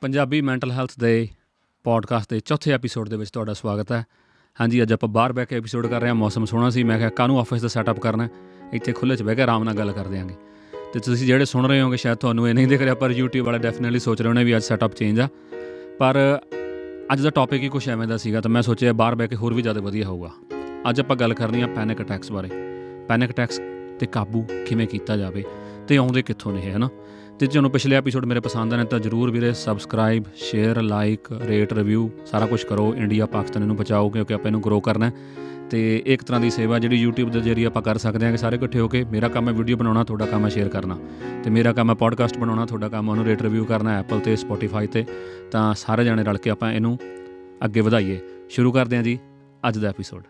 Punjabi 0.00 0.40
mental 0.40 0.70
health 0.70 0.90
ਦੇ 1.00 1.28
podcast 1.84 2.30
ਦੇ 2.30 2.40
ਚੌਥੇ 2.40 2.72
ਐਪੀਸੋਡ 2.72 3.08
ਦੇ 3.08 3.16
ਵਿੱਚ 3.16 3.30
ਤੁਹਾਡਾ 3.30 3.52
ਸਵਾਗਤ 3.52 3.92
ਹੈ। 3.92 4.04
ਹਾਂਜੀ, 4.60 4.82
ਅੱਜ 4.82 4.92
ਆਪਾਂ 4.92 5.08
ਬਾਹਰ 5.08 5.32
ਬਹਿ 5.32 5.46
ਕੇ 5.46 5.56
ਐਪੀਸੋਡ 5.56 5.86
ਕਰ 5.86 6.00
ਰਹੇ 6.00 6.08
ਹਾਂ। 6.08 6.14
ਮੌਸਮ 6.14 6.44
ਸੋਹਣਾ 6.44 6.70
ਸੀ। 6.70 6.82
ਮੈਂ 6.82 6.98
ਕਿਹਾ 6.98 7.08
ਕਾਨੂੰ 7.08 7.38
ਆਫਿਸ 7.40 7.62
ਦਾ 7.62 7.68
ਸੈਟਅਪ 7.68 8.00
ਕਰਨਾ 8.00 8.24
ਹੈ? 8.24 8.30
ਇੱਥੇ 8.72 8.92
ਖੁੱਲ੍ਹੇ 8.92 9.16
'ਚ 9.16 9.22
ਬਹਿ 9.22 9.36
ਕੇ 9.36 9.42
ਆਰਾਮ 9.42 9.64
ਨਾਲ 9.64 9.74
ਗੱਲ 9.74 9.92
ਕਰ 9.92 10.04
ਦਿਆਂਗੇ। 10.04 10.34
ਤੇ 10.92 11.00
ਤੁਸੀਂ 11.00 11.26
ਜਿਹੜੇ 11.26 11.44
ਸੁਣ 11.44 11.68
ਰਹੇ 11.68 11.80
ਹੋਗੇ 11.80 11.96
ਸ਼ਾਇਦ 11.96 12.18
ਤੁਹਾਨੂੰ 12.18 12.48
ਇਹ 12.48 12.54
ਨਹੀਂ 12.54 12.66
ਦਿਖ 12.66 12.80
ਰਿਹਾ, 12.80 12.94
ਪਰ 12.94 13.10
YouTube 13.10 13.44
ਵਾਲੇ 13.44 13.58
ਡੈਫੀਨਿਟਲੀ 13.58 13.98
ਸੋਚ 13.98 14.22
ਰਹੇ 14.22 14.28
ਹੋਣੇ 14.28 14.44
ਵੀ 14.44 14.56
ਅੱਜ 14.56 14.62
ਸੈਟਅਪ 14.62 14.94
ਚੇਂਜ 14.94 15.20
ਆ। 15.20 15.28
ਪਰ 15.98 16.40
ਅੱਜ 17.12 17.20
ਦਾ 17.20 17.30
ਟੌਪਿਕ 17.30 17.62
ਹੀ 17.62 17.68
ਕੁਝ 17.68 17.88
ਐਵੇਂ 17.88 18.08
ਦਾ 18.08 18.16
ਸੀਗਾ, 18.16 18.40
ਤਾਂ 18.40 18.50
ਮੈਂ 18.50 18.62
ਸੋਚਿਆ 18.62 18.92
ਬਾਹਰ 18.92 19.14
ਬਹਿ 19.14 19.28
ਕੇ 19.28 19.36
ਹੋਰ 19.36 19.54
ਵੀ 19.54 19.62
ਜ਼ਿਆਦਾ 19.62 19.80
ਵਧੀਆ 19.80 20.06
ਹੋਊਗਾ। 20.06 20.30
ਅੱਜ 20.90 21.00
ਆਪਾਂ 21.00 21.16
ਗੱਲ 21.16 21.34
ਕਰਨੀ 21.34 21.62
ਆ 21.62 21.66
ਪੈਨਿਕ 21.66 22.02
ਅਟੈਕਸ 22.02 22.32
ਬਾਰੇ। 22.32 22.48
ਪੈਨਿਕ 23.08 23.30
ਅਟੈਕਸ 23.30 23.60
ਤੇ 23.98 24.06
ਕਾਬੂ 24.06 24.46
ਕਿਵੇਂ 24.66 24.86
ਕੀਤਾ 24.86 25.16
ਜਾਵੇ? 25.16 25.44
ਤੇ 25.88 25.96
ਆਉਂਦੇ 25.96 26.22
ਕਿੱਥੋਂ 26.22 26.52
ਨੇ 26.52 26.62
ਇਹ, 26.64 26.76
ਹਨਾ? 26.76 26.88
ਤੇ 27.38 27.46
ਜੇ 27.46 27.52
ਤੁਹਾਨੂੰ 27.52 27.70
ਪਿਛਲੇ 27.70 27.96
ਐਪੀਸੋਡ 27.96 28.24
ਮੇਰੇ 28.24 28.40
ਪਸੰਦ 28.40 28.74
ਆਏ 28.74 28.84
ਤਾਂ 28.84 29.00
ਜਰੂਰ 29.00 29.30
ਵੀਰੇ 29.30 29.52
subscribe 29.52 30.24
share 30.36 30.82
like 30.82 31.32
rate 31.32 31.72
review 31.72 32.08
ਸਾਰਾ 32.26 32.46
ਕੁਝ 32.46 32.64
ਕਰੋ। 32.64 32.94
ਇੰਡੀਆ 32.94 33.26
ਪਾਕਿਸਤਾਨ 33.26 33.62
ਨੂੰ 33.62 33.76
ਬਚਾਓ 33.76 34.10
ਕਿਉਂਕਿ 34.10 34.34
ਆਪਾਂ 34.34 34.46
ਇਹਨੂੰ 34.46 34.62
ਗਰੋ 34.62 34.80
ਕਰਨਾ 34.80 35.06
ਹੈ। 35.06 35.12
ਤੇ 35.70 36.02
ਇੱਕ 36.06 36.22
ਤਰ੍ਹਾਂ 36.22 36.40
ਦੀ 36.40 36.50
ਸੇਵਾ 36.50 36.78
ਜਿਹੜੀ 36.78 37.06
YouTube 37.06 37.30
ਦੇ 37.30 37.40
ਜ਼ਰੀਏ 37.40 37.64
ਆਪਾਂ 37.64 37.82
ਕਰ 37.82 37.98
ਸਕਦੇ 37.98 38.24
ਹਾਂ 38.24 38.32
ਕਿ 38.32 38.38
ਸਾਰੇ 38.38 38.56
ਇਕੱਠੇ 38.56 38.80
ਹੋ 38.80 38.88
ਕੇ, 38.88 39.04
ਮੇਰਾ 39.04 39.28
ਕੰਮ 39.28 39.48
ਹੈ 39.48 39.52
ਵੀਡੀਓ 39.52 39.76
ਬਣਾਉਣਾ, 39.76 40.04
ਤੁਹਾਡਾ 40.04 40.26
ਕੰਮ 40.26 40.44
ਹੈ 40.44 40.48
ਸ਼ੇਅਰ 40.48 40.68
ਕਰਨਾ। 40.68 40.98
ਤੇ 41.44 41.50
ਮੇਰਾ 41.50 41.72
ਕੰਮ 41.72 41.90
ਹੈ 41.90 41.94
ਪੋਡਕਾਸਟ 41.94 42.38
ਬਣਾਉਣਾ, 42.38 42.66
ਤੁਹਾਡਾ 42.66 42.88
ਕੰਮ 42.88 43.06
ਹੈ 43.06 43.10
ਉਹਨੂੰ 43.10 43.24
ਰੇਟ 43.24 43.42
ਰਿਵਿਊ 43.42 43.64
ਕਰਨਾ 43.64 43.98
ਐਪਲ 43.98 44.20
ਤੇ, 44.20 44.34
Spotify 44.34 44.88
ਤੇ। 44.92 45.04
ਤਾਂ 45.50 45.74
ਸਾਰੇ 45.74 46.04
ਜਾਣੇ 46.04 46.24
ਰਲ 46.24 46.38
ਕੇ 46.38 46.50
ਆਪਾਂ 46.50 46.72
ਇਹਨੂੰ 46.72 46.98
ਅੱਗੇ 47.64 47.80
ਵਧਾਈਏ। 47.80 48.20
ਸ਼ੁਰੂ 48.48 48.72
ਕਰਦੇ 48.72 48.96
ਹਾਂ 48.96 49.04
ਜੀ 49.04 49.18
ਅੱਜ 49.68 49.78
ਦਾ 49.78 49.88
ਐਪੀਸੋਡ 49.88 50.22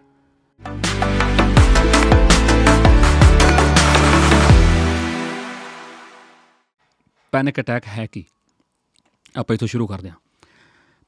ਪੈਨਿਕ 7.36 7.60
ਅਟੈਕ 7.60 7.82
ਹੈ 7.98 8.06
ਕੀ? 8.06 8.24
ਆਪਾਂ 9.36 9.54
ਇਥੋਂ 9.54 9.68
ਸ਼ੁਰੂ 9.68 9.86
ਕਰਦੇ 9.86 10.10
ਹਾਂ। 10.10 10.16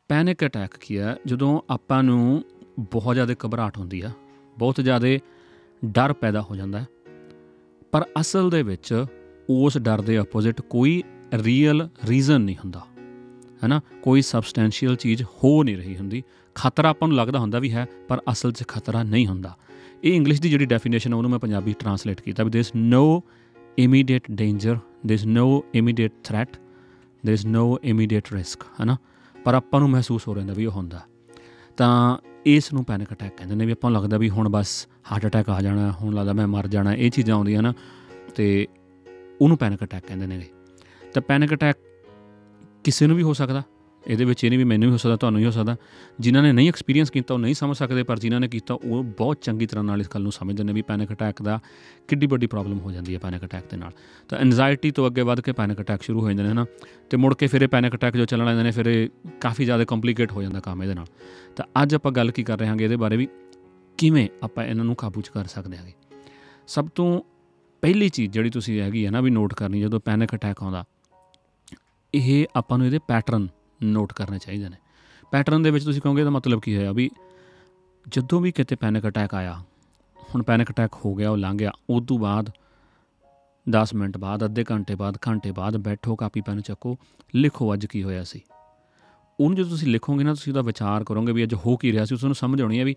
ਪੈਨਿਕ 0.08 0.44
ਅਟੈਕ 0.44 0.76
ਕੀ 0.80 0.98
ਹੈ? 0.98 1.16
ਜਦੋਂ 1.26 1.60
ਆਪਾਂ 1.70 2.02
ਨੂੰ 2.02 2.44
ਬਹੁਤ 2.78 3.14
ਜ਼ਿਆਦਾ 3.14 3.34
ਘਬਰਾਹਟ 3.46 3.78
ਹੁੰਦੀ 3.78 4.00
ਆ, 4.00 4.10
ਬਹੁਤ 4.58 4.80
ਜ਼ਿਆਦਾ 4.80 5.08
ਡਰ 5.84 6.12
ਪੈਦਾ 6.12 6.42
ਹੋ 6.42 6.56
ਜਾਂਦਾ 6.56 6.80
ਹੈ, 6.80 6.86
ਪਰ 7.92 8.04
ਅਸਲ 8.20 8.50
ਦੇ 8.50 8.62
ਵਿੱਚ 8.62 9.04
ਉਸ 9.50 9.78
ਡਰ 9.78 10.00
ਦੇ 10.00 10.16
ਆਪੋਜ਼ਿਟ 10.16 10.60
ਕੋਈ 10.60 11.02
ਰੀਅਲ 11.34 11.88
ਰੀਜ਼ਨ 12.04 12.40
ਨਹੀਂ 12.40 12.56
ਹੁੰਦਾ, 12.56 12.80
ਹੈਨਾ? 13.62 13.80
ਕੋਈ 14.02 14.22
ਸਬਸਟੈਂਸ਼ੀਅਲ 14.22 14.96
ਚੀਜ਼ 14.96 15.22
ਹੋ 15.22 15.62
ਨਹੀਂ 15.62 15.76
ਰਹੀ 15.76 15.96
ਹੁੰਦੀ। 15.96 16.22
ਖਤਰਾ 16.54 16.88
ਆਪਾਂ 16.88 17.08
ਨੂੰ 17.08 17.16
ਲੱਗਦਾ 17.16 17.38
ਹੁੰਦਾ 17.38 17.58
ਵੀ 17.58 17.72
ਹੈ, 17.72 17.86
ਪਰ 18.08 18.22
ਅਸਲ 18.32 18.52
'ਚ 18.52 18.64
ਖਤਰਾ 18.68 19.02
ਨਹੀਂ 19.02 19.26
ਹੁੰਦਾ। 19.26 19.56
ਇਹ 20.04 20.14
ਇੰਗਲਿਸ਼ 20.14 20.42
ਦੀ 20.42 20.50
ਜਿਹੜੀ 20.50 20.66
ਡੈਫੀਨੇਸ਼ਨ 20.66 21.12
ਹੈ 21.12 21.16
ਉਹਨੂੰ 21.16 21.30
ਮੈਂ 21.30 21.38
ਪੰਜਾਬੀ 21.38 21.72
ਟਰਾਂਸਲੇਟ 21.72 22.20
ਕੀਤਾ 22.20 22.44
ਵੀ 22.44 22.50
there 22.50 22.60
is 22.60 22.70
no 22.76 23.22
immediate 23.78 24.22
danger 24.30 24.76
there 25.06 25.14
is 25.14 25.26
no 25.26 25.64
immediate 25.74 26.12
threat 26.24 26.56
there 27.26 27.32
is 27.32 27.46
no 27.46 27.78
immediate 27.84 28.32
risk 28.32 28.64
ਹੈਨਾ 28.80 28.96
ਪਰ 29.44 29.54
ਆਪਾਂ 29.54 29.80
ਨੂੰ 29.80 29.90
ਮਹਿਸੂਸ 29.90 30.28
ਹੋ 30.28 30.34
ਰਿਹਾ 30.34 30.54
ਵੀ 30.54 30.66
ਉਹ 30.66 30.72
ਹੁੰਦਾ। 30.72 31.00
ਤਾਂ 31.76 32.18
ਇਸ 32.46 32.72
ਨੂੰ 32.72 32.84
ਪੈਨਿਕ 32.84 33.12
ਅਟੈਕ 33.12 33.36
ਕਹਿੰਦੇ 33.36 33.54
ਨੇ 33.54 33.66
ਵੀ 33.66 33.72
ਆਪਾਂ 33.72 33.90
ਨੂੰ 33.90 34.02
ਲੱਗਦਾ 34.02 34.18
ਵੀ 34.18 34.30
ਹੁਣ 34.30 34.48
ਬਸ 34.48 34.88
ਹਾਰਟ 35.12 35.26
ਅਟੈਕ 35.26 35.50
ਆ 35.50 35.60
ਜਾਣਾ, 35.62 35.90
ਹੁਣ 35.92 36.14
ਲੱਗਦਾ 36.14 36.32
ਮੈਂ 36.32 36.46
ਮਰ 36.46 36.66
ਜਾਣਾ, 36.66 36.94
ਇਹ 36.94 37.10
ਚੀਜ਼ਾਂ 37.10 37.36
ਆਉਂਦੀਆਂ 37.36 37.62
ਨਾ। 37.62 37.74
ਤੇ 38.34 38.66
ਉਹਨੂੰ 39.40 39.58
ਪੈਨਿਕ 39.58 39.84
ਅਟੈਕ 39.84 40.06
ਕਹਿੰਦੇ 40.06 40.26
ਨੇਗੇ 40.26 40.48
ਤਾਂ 41.14 41.22
ਪੈਨਿਕ 41.22 41.54
ਅਟੈਕ 41.54 41.76
ਕਿਸੇ 42.84 43.06
ਨੂੰ 43.06 43.16
ਵੀ 43.16 43.22
ਹੋ 43.22 43.32
ਸਕਦਾ। 43.32 43.62
ਇਹਦੇ 44.06 44.24
ਵਿੱਚ 44.24 44.44
ਇਹ 44.44 44.50
ਨਹੀਂ 44.50 44.58
ਵੀ 44.58 44.64
ਮੈਨੂੰ 44.64 44.86
ਵੀ 44.86 44.92
ਹੋ 44.92 44.96
ਸਕਦਾ, 44.96 45.16
ਤੁਹਾਨੂੰ 45.16 45.40
ਵੀ 45.40 45.46
ਹੋ 45.46 45.50
ਸਕਦਾ। 45.50 45.76
ਜਿਨ੍ਹਾਂ 46.20 46.42
ਨੇ 46.42 46.52
ਨਹੀਂ 46.52 46.68
ਐਕਸਪੀਰੀਅੰਸ 46.68 47.10
ਕੀਤਾ, 47.10 47.34
ਉਹ 47.34 47.38
ਨਹੀਂ 47.38 47.54
ਸਮਝ 47.54 47.76
ਸਕਦੇ, 47.76 48.02
ਪਰ 48.02 48.18
ਜਿਨ੍ਹਾਂ 48.18 48.40
ਨੇ 48.40 48.48
ਕੀਤਾ, 48.48 48.74
ਉਹ 48.74 49.02
ਬਹੁਤ 49.04 49.38
ਚੰਗੀ 49.42 49.66
ਤਰ੍ਹਾਂ 49.66 49.84
ਨਾਲ 49.84 50.00
ਇਸ 50.00 50.08
ਗੱਲ 50.14 50.22
ਨੂੰ 50.22 50.32
ਸਮਝਦੇ 50.32 50.64
ਨੇ 50.64 50.72
ਵੀ 50.72 50.82
ਪੈਨਿਕ 50.82 51.12
ਅਟੈਕ 51.12 51.42
ਦਾ 51.42 51.60
ਕਿੱਡੀ 52.08 52.26
ਵੱਡੀ 52.26 52.46
ਪ੍ਰੋਬਲਮ 52.46 52.78
ਹੋ 52.78 52.92
ਜਾਂਦੀ 52.92 53.14
ਹੈ 53.14 53.18
ਪੈਨਿਕ 53.18 53.44
ਅਟੈਕ 53.44 53.70
ਦੇ 53.70 53.76
ਨਾਲ। 53.76 53.92
ਤਾਂ 54.28 54.38
ਐਂਜ਼ਾਇਟੀ 54.38 54.90
ਤੋਂ 54.90 55.06
ਅੱਗੇ 55.06 55.22
ਵੱਧ 55.22 55.40
ਕੇ 55.40 55.52
ਪੈਨਿਕ 55.52 55.80
ਅਟੈਕ 55.80 56.02
ਸ਼ੁਰੂ 56.02 56.20
ਹੋ 56.20 56.28
ਜਾਂਦੇ 56.28 56.42
ਨੇ, 56.42 56.48
ਹਨਾ? 56.48 56.66
ਤੇ 57.10 57.16
ਮੁੜ 57.16 57.34
ਕੇ 57.34 57.46
ਫਿਰ 57.46 57.62
ਇਹ 57.62 57.68
ਪੈਨਿਕ 57.68 57.94
ਅਟੈਕ 57.94 58.16
ਜੋ 58.16 58.24
ਚੱਲਣ 58.24 58.46
ਲੱਗਦੇ 58.46 58.62
ਨੇ, 58.62 58.70
ਫਿਰ 58.70 58.86
ਇਹ 58.86 59.08
ਕਾਫੀ 59.40 59.64
ਜ਼ਿਆਦਾ 59.64 59.84
ਕੰਪਲਿਕੇਟ 59.84 60.32
ਹੋ 60.32 60.42
ਜਾਂਦਾ 60.42 60.60
ਕੰਮ 60.60 60.82
ਇਹਦੇ 60.82 60.94
ਨਾਲ। 60.94 61.06
ਤਾਂ 61.56 61.82
ਅੱਜ 61.82 61.94
ਆਪਾਂ 61.94 62.12
ਗੱਲ 62.12 62.30
ਕੀ 62.30 62.42
ਕਰ 62.42 62.58
ਰਹੇ 62.58 62.68
ਹਾਂਗੇ 62.68 62.84
ਇਹਦੇ 62.84 62.96
ਬਾਰੇ 62.96 63.16
ਵੀ, 63.16 63.28
ਕਿਵੇਂ 63.98 64.28
ਆਪਾਂ 64.42 64.64
ਇਹਨਾਂ 64.64 64.84
ਨੂੰ 64.84 64.94
ਕਾਬੂ 64.94 65.20
'ਚ 65.20 65.28
ਕਰ 65.28 65.44
ਸਕਦੇ 65.44 65.76
ਹਾਂਗੇ? 65.76 65.92
ਸਭ 66.66 66.88
ਤੋਂ 66.88 67.20
ਪਹਿਲੀ 67.82 68.08
ਚੀਜ਼ 68.08 68.32
ਜਿਹੜੀ 68.32 68.50
ਤੁਸੀਂ 68.50 68.80
ਹੈਗੀ 68.80 69.04
ਹੈ 69.06 69.10
ਨਾ 69.10 69.20
ਵੀ 69.20 69.30
ਨੋਟ 69.30 69.54
ਕਰਨੀ, 69.54 69.80
ਜਦੋਂ 69.80 70.00
ਪੈਨਿਕ 70.00 70.34
ਅਟੈਕ 70.34 70.62
ਆਉਂਦਾ, 70.62 70.84
ਇਹ 72.14 72.46
ਆਪਾਂ 72.56 72.78
ਨੂੰ 72.78 72.86
ਇਹਦੇ 72.86 72.98
ਪੈਟਰਨ 73.08 73.48
ਨੋਟ 73.82 74.12
ਕਰਨੇ 74.12 74.38
ਚਾਹੀਦੇ 74.38 74.68
ਨੇ। 74.68 74.76
ਪੈਟਰਨ 75.30 75.62
ਦੇ 75.62 75.70
ਵਿੱਚ 75.70 75.84
ਤੁਸੀਂ 75.84 76.02
ਕਹੋਗੇ 76.02 76.20
ਇਹਦਾ 76.20 76.30
ਮਤਲਬ 76.30 76.60
ਕੀ 76.60 76.76
ਹੋਇਆ 76.76 76.92
ਵੀ 76.92 77.10
ਜਦੋਂ 78.08 78.40
ਵੀ 78.40 78.52
ਕਿਤੇ 78.52 78.76
ਪੈਨਿਕ 78.76 79.06
ਅਟੈਕ 79.06 79.34
ਆਇਆ, 79.34 79.62
ਹੁਣ 80.34 80.42
ਪੈਨਿਕ 80.42 80.70
ਅਟੈਕ 80.70 80.90
ਹੋ 81.04 81.14
ਗਿਆ, 81.14 81.30
ਉਹ 81.30 81.36
ਲੰਘ 81.36 81.58
ਗਿਆ, 81.58 81.72
ਉਸ 81.90 82.04
ਤੋਂ 82.06 82.18
ਬਾਅਦ 82.18 82.50
10 83.68 83.94
ਮਿੰਟ 83.94 84.16
ਬਾਅਦ, 84.16 84.44
ਅੱਧੇ 84.44 84.64
ਘੰਟੇ 84.70 84.94
ਬਾਅਦ 84.94 85.18
ਘੰਟੇ 85.28 85.52
ਬਾਅਦ 85.52 85.76
ਬੈਠੋ, 85.76 86.16
ਕਾਪੀ, 86.16 86.40
ਪੈਨ 86.40 86.60
ਚੱਕੋ, 86.60 86.96
ਲਿਖੋ 87.34 87.74
ਅੱਜ 87.74 87.86
ਕੀ 87.86 88.02
ਹੋਇਆ 88.02 88.24
ਸੀ। 88.24 88.40
ਉਹਨੂੰ 89.40 89.56
ਜਦੋਂ 89.56 89.70
ਤੁਸੀਂ 89.70 89.88
ਲਿਖੋਗੇ 89.88 90.24
ਨਾ, 90.24 90.34
ਤੁਸੀਂ 90.34 90.52
ਉਹਦਾ 90.52 90.62
ਵਿਚਾਰ 90.62 91.04
ਕਰੋਗੇ 91.04 91.32
ਵੀ 91.32 91.44
ਅੱਜ 91.44 91.54
ਹੋ 91.54 91.76
ਕੀ 91.76 91.92
ਰਿਹਾ 91.92 92.04
ਸੀ, 92.04 92.14
ਉਸ 92.14 92.24
ਨੂੰ 92.24 92.34
ਸਮਝ 92.34 92.62
ਆਉਣੀ 92.62 92.78
ਹੈ 92.78 92.84
ਵੀ 92.84 92.96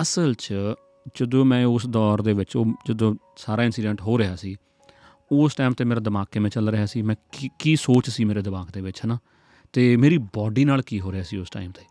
ਅਸਲ 0.00 0.34
'ਚ 0.34 0.54
ਜਦੋਂ 1.14 1.44
ਮੈਂ 1.44 1.66
ਉਸ 1.66 1.86
ਦੌਰ 1.86 2.22
ਦੇ 2.22 2.32
ਵਿੱਚ 2.32 2.56
ਉਹ 2.56 2.66
ਜਦੋਂ 2.86 3.14
ਸਾਰਾ 3.36 3.62
ਇਨਸੀਡੈਂਟ 3.62 4.00
ਹੋ 4.00 4.18
ਰਿਹਾ 4.18 4.36
ਸੀ, 4.36 4.56
ਉਸ 5.32 5.54
ਟਾਈਮ 5.54 5.72
ਤੇ 5.72 5.84
ਮੇਰਾ 5.84 6.00
ਦਿਮਾਗ 6.00 6.26
ਕਿਵੇਂ 6.30 6.50
ਚੱਲ 6.50 6.68
ਰਿਹਾ 6.68 6.86
ਸੀ, 6.86 7.02
ਮੈਂ 7.02 7.16
ਕੀ 7.32 7.50
ਕੀ 7.58 7.76
ਸੋਚ 7.76 8.10
ਸੀ 8.10 8.24
ਮੇਰੇ 8.24 8.42
ਦਿਮਾਗ 8.42 8.66
ਦੇ 8.72 8.80
ਵਿੱਚ, 8.80 9.00
ਹਨਾ? 9.04 9.18
ਤੇ 9.74 9.96
ਮੇਰੀ 9.96 10.18
ਬਾਡੀ 10.18 10.64
ਨਾਲ 10.64 10.82
ਕੀ 10.82 11.00
ਹੋ 11.00 11.12
ਰਿਹਾ 11.12 11.22
ਸੀ 11.22 11.36
ਉਸ 11.36 11.50
ਟਾਈਮ 11.50 11.70
ਤੇ? 11.70 11.82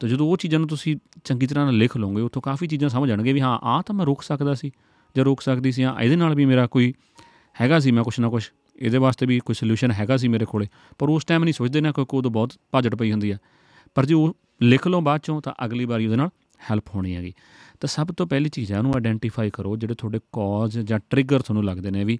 ਤਾਂ 0.00 0.08
ਜਦੋਂ 0.08 0.26
ਉਹ 0.26 0.36
ਚੀਜ਼ਾਂ 0.36 0.60
ਨੂੰ 0.60 0.68
ਤੁਸੀਂ 0.68 0.96
ਚੰਗੀ 1.24 1.46
ਤਰ੍ਹਾਂ 1.46 1.64
ਨਾਲ 1.64 1.74
ਲਿਖ 1.74 1.96
ਲਓਗੇ, 1.96 2.22
ਉੱਥੋਂ 2.22 2.42
ਕਾਫੀ 2.42 2.66
ਚੀਜ਼ਾਂ 2.66 2.88
ਸਮਝ 2.88 3.10
ਆਣਗੇ 3.10 3.32
ਵੀ 3.32 3.40
ਹਾਂ, 3.40 3.58
ਆਹ 3.62 3.82
ਤਾਂ 3.82 3.94
ਮੈਂ 3.94 4.06
ਰੋਕ 4.06 4.22
ਸਕਦਾ 4.22 4.54
ਸੀ। 4.54 4.70
ਜਾਂ 5.16 5.24
ਰੋਕ 5.24 5.40
ਸਕਦੀ 5.40 5.72
ਸੀ, 5.72 5.82
ਹਾਂ, 5.82 6.00
ਇਹਦੇ 6.00 6.16
ਨਾਲ 6.16 6.34
ਵੀ 6.34 6.44
ਮੇਰਾ 6.44 6.66
ਕੋਈ 6.66 6.94
ਹੈਗਾ 7.60 7.78
ਸੀ 7.78 7.90
ਮੈਂ 7.90 8.04
ਕੁਛ 8.04 8.20
ਨਾ 8.20 8.28
ਕੁਛ, 8.28 8.52
ਇਹਦੇ 8.76 8.98
ਵਾਸਤੇ 8.98 9.26
ਵੀ 9.26 9.38
ਕੋਈ 9.38 9.54
ਸੋਲੂਸ਼ਨ 9.54 9.90
ਹੈਗਾ 9.90 10.16
ਸੀ 10.16 10.28
ਮੇਰੇ 10.28 10.44
ਕੋਲੇ। 10.44 10.66
ਪਰ 10.98 11.08
ਉਸ 11.08 11.24
ਟਾਈਮ 11.24 11.44
ਨਹੀਂ 11.44 11.54
ਸੋਚਦੇ 11.54 11.80
ਨਾ 11.80 11.92
ਕਿਉਂਕਿ 11.92 12.16
ਉਦੋਂ 12.16 12.30
ਬਹੁਤ 12.30 12.52
ਭਾਜੜ 12.72 12.94
ਪਈ 12.94 13.12
ਹੁੰਦੀ 13.12 13.32
ਹੈ 13.32 13.38
ਪਰ 13.94 14.06
ਜੇ 14.06 14.14
ਉਹ 14.14 14.36
ਲਿਖ 14.62 14.88
ਲਓ 14.88 15.00
ਬਾਅਦ 15.00 15.20
ਚੋਂ, 15.20 15.40
ਤਾਂ 15.40 15.52
ਅਗਲੀ 15.64 15.84
ਵਾਰੀ 15.84 16.06
ਉਹਦੇ 16.06 16.16
ਨਾਲ 16.16 16.28
ਹੈਲਪ 16.70 16.84
ਹੋਣੀ 16.94 17.16
ਹੈਗੀ। 17.16 17.34
ਤਾਂ 17.80 17.88
ਸਭ 17.88 18.08
ਤੋਂ 18.16 18.26
ਪਹਿਲੀ 18.26 18.48
ਚੀਜ਼ 18.48 18.72
ਹੈ 18.72 18.78
ਉਹਨੂੰ 18.78 18.92
ਆਇਡੈਂਟੀਫਾਈ 18.94 19.50
ਕਰੋ 19.50 19.76
ਜਿਹੜੇ 19.76 19.94
ਤੁਹਾਡੇ 19.94 20.18
ਕਾਜ਼ 20.18 20.78
ਜਾਂ 20.78 21.00
ਟ੍ਰਿਗਰ 21.10 21.42
ਤੁਹਾਨੂੰ 21.42 21.64
ਲੱਗਦੇ 21.64 21.90
ਨੇ 21.90 22.04
ਵੀ 22.04 22.18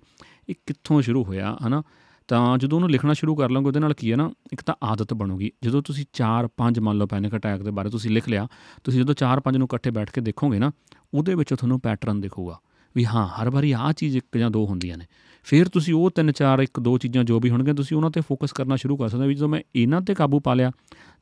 ਇਹ 0.49 0.55
ਕਿੱਥੋਂ 0.67 1.03
ਸ਼ੁਰੂ 1.03 1.25
ਹੋਇਆ, 1.25 1.57
ਹਨਾ? 1.67 1.83
ਤਾਂ 2.29 2.59
ਜਦੋਂ 2.59 2.77
ਉਹਨੂੰ 2.79 2.91
ਲਿਖਣਾ 2.91 3.13
ਸ਼ੁਰੂ 3.13 3.35
ਕਰ 3.37 3.51
ਲਓਗੇ, 3.51 3.67
ਉਹਦੇ 3.67 3.81
ਨਾਲ 3.81 3.95
ਕੀ 3.95 4.11
ਹੈ 4.13 4.17
ਨਾ, 4.17 4.31
ਇੱਕ 4.53 4.63
ਤਾਂ 4.63 4.75
ਆਦਤ 4.83 5.15
ਬਣੂਗੀ। 5.15 5.51
ਜਦੋਂ 5.63 5.83
ਤੁਸੀਂ 5.83 6.05
4-5 6.13 6.81
ਮੰਨ 6.81 6.99
ਲਓ 6.99 7.07
ਪੈਨਿਕ 7.07 7.37
ਅਟੈਕ 7.37 7.63
ਦੇ 7.63 7.71
ਬਾਰੇ 7.71 7.91
ਤੁਸੀਂ 7.91 8.11
ਲਿਖ 8.11 8.29
ਲਿਆ, 8.29 8.47
ਤੁਸੀਂ 8.85 9.01
ਜਦੋਂ 9.01 9.15
4-5 9.15 9.59
ਨੂੰ 9.59 9.67
ਇਕੱਠੇ 9.67 9.91
ਬੈਠ 9.91 10.11
ਕੇ 10.11 10.21
ਦੇਖੋਗੇ 10.21 10.59
ਨਾ, 10.59 10.71
ਉਹਦੇ 11.15 11.35
ਵਿੱਚ 11.35 11.55
ਤੁਹਾਨੂੰ 11.55 11.81
ਪੈਟਰਨ 11.81 12.21
ਦਿਖੂਗਾ 12.21 12.59
ਵੀ 12.95 13.05
ਹਾਂ, 13.05 13.27
ਹਰ 13.29 13.51
ਵਾਰੀ 13.51 13.73
ਆਹ 13.73 13.93
ਚੀਜ਼ 13.93 14.17
ਇੱਕ 14.17 14.37
ਜਾਂ 14.39 14.51
ਦੋ 14.51 14.67
ਹੁੰਦੀਆਂ 14.67 14.97
ਨੇ। 14.99 15.05
ਫਿਰ 15.47 15.69
ਤੁਸੀਂ 15.69 15.95
ਉਹ 15.95 16.11
ਤਿੰਨ 16.11 16.33
ਚਾਰ, 16.33 16.61
ਇੱਕ 16.61 16.81
ਦੋ 16.81 16.97
ਚੀਜ਼ਾਂ 16.99 17.25
ਜੋ 17.25 17.41
ਵੀ 17.41 17.51
ਹੋਣਗੀਆਂ, 17.51 17.75
ਤੁਸੀਂ 17.75 17.97
ਉਹਨਾਂ 17.97 18.11
ਤੇ 18.11 18.21
ਫੋਕਸ 18.21 18.53
ਕਰਨਾ 18.53 18.77
ਸ਼ੁਰੂ 18.77 18.97
ਕਰ 18.97 19.09
ਸਕਦੇ 19.09 19.23
ਹੋ 19.23 19.29
ਵੀ 19.29 19.35
ਜਦੋਂ 19.35 19.49
ਮੈਂ 19.49 19.61
ਇਹਨਾਂ 19.77 20.01
ਤੇ 20.01 20.15
ਕਾਬੂ 20.15 20.41
ਪਾ 20.41 20.55
ਲਿਆ, 20.55 20.71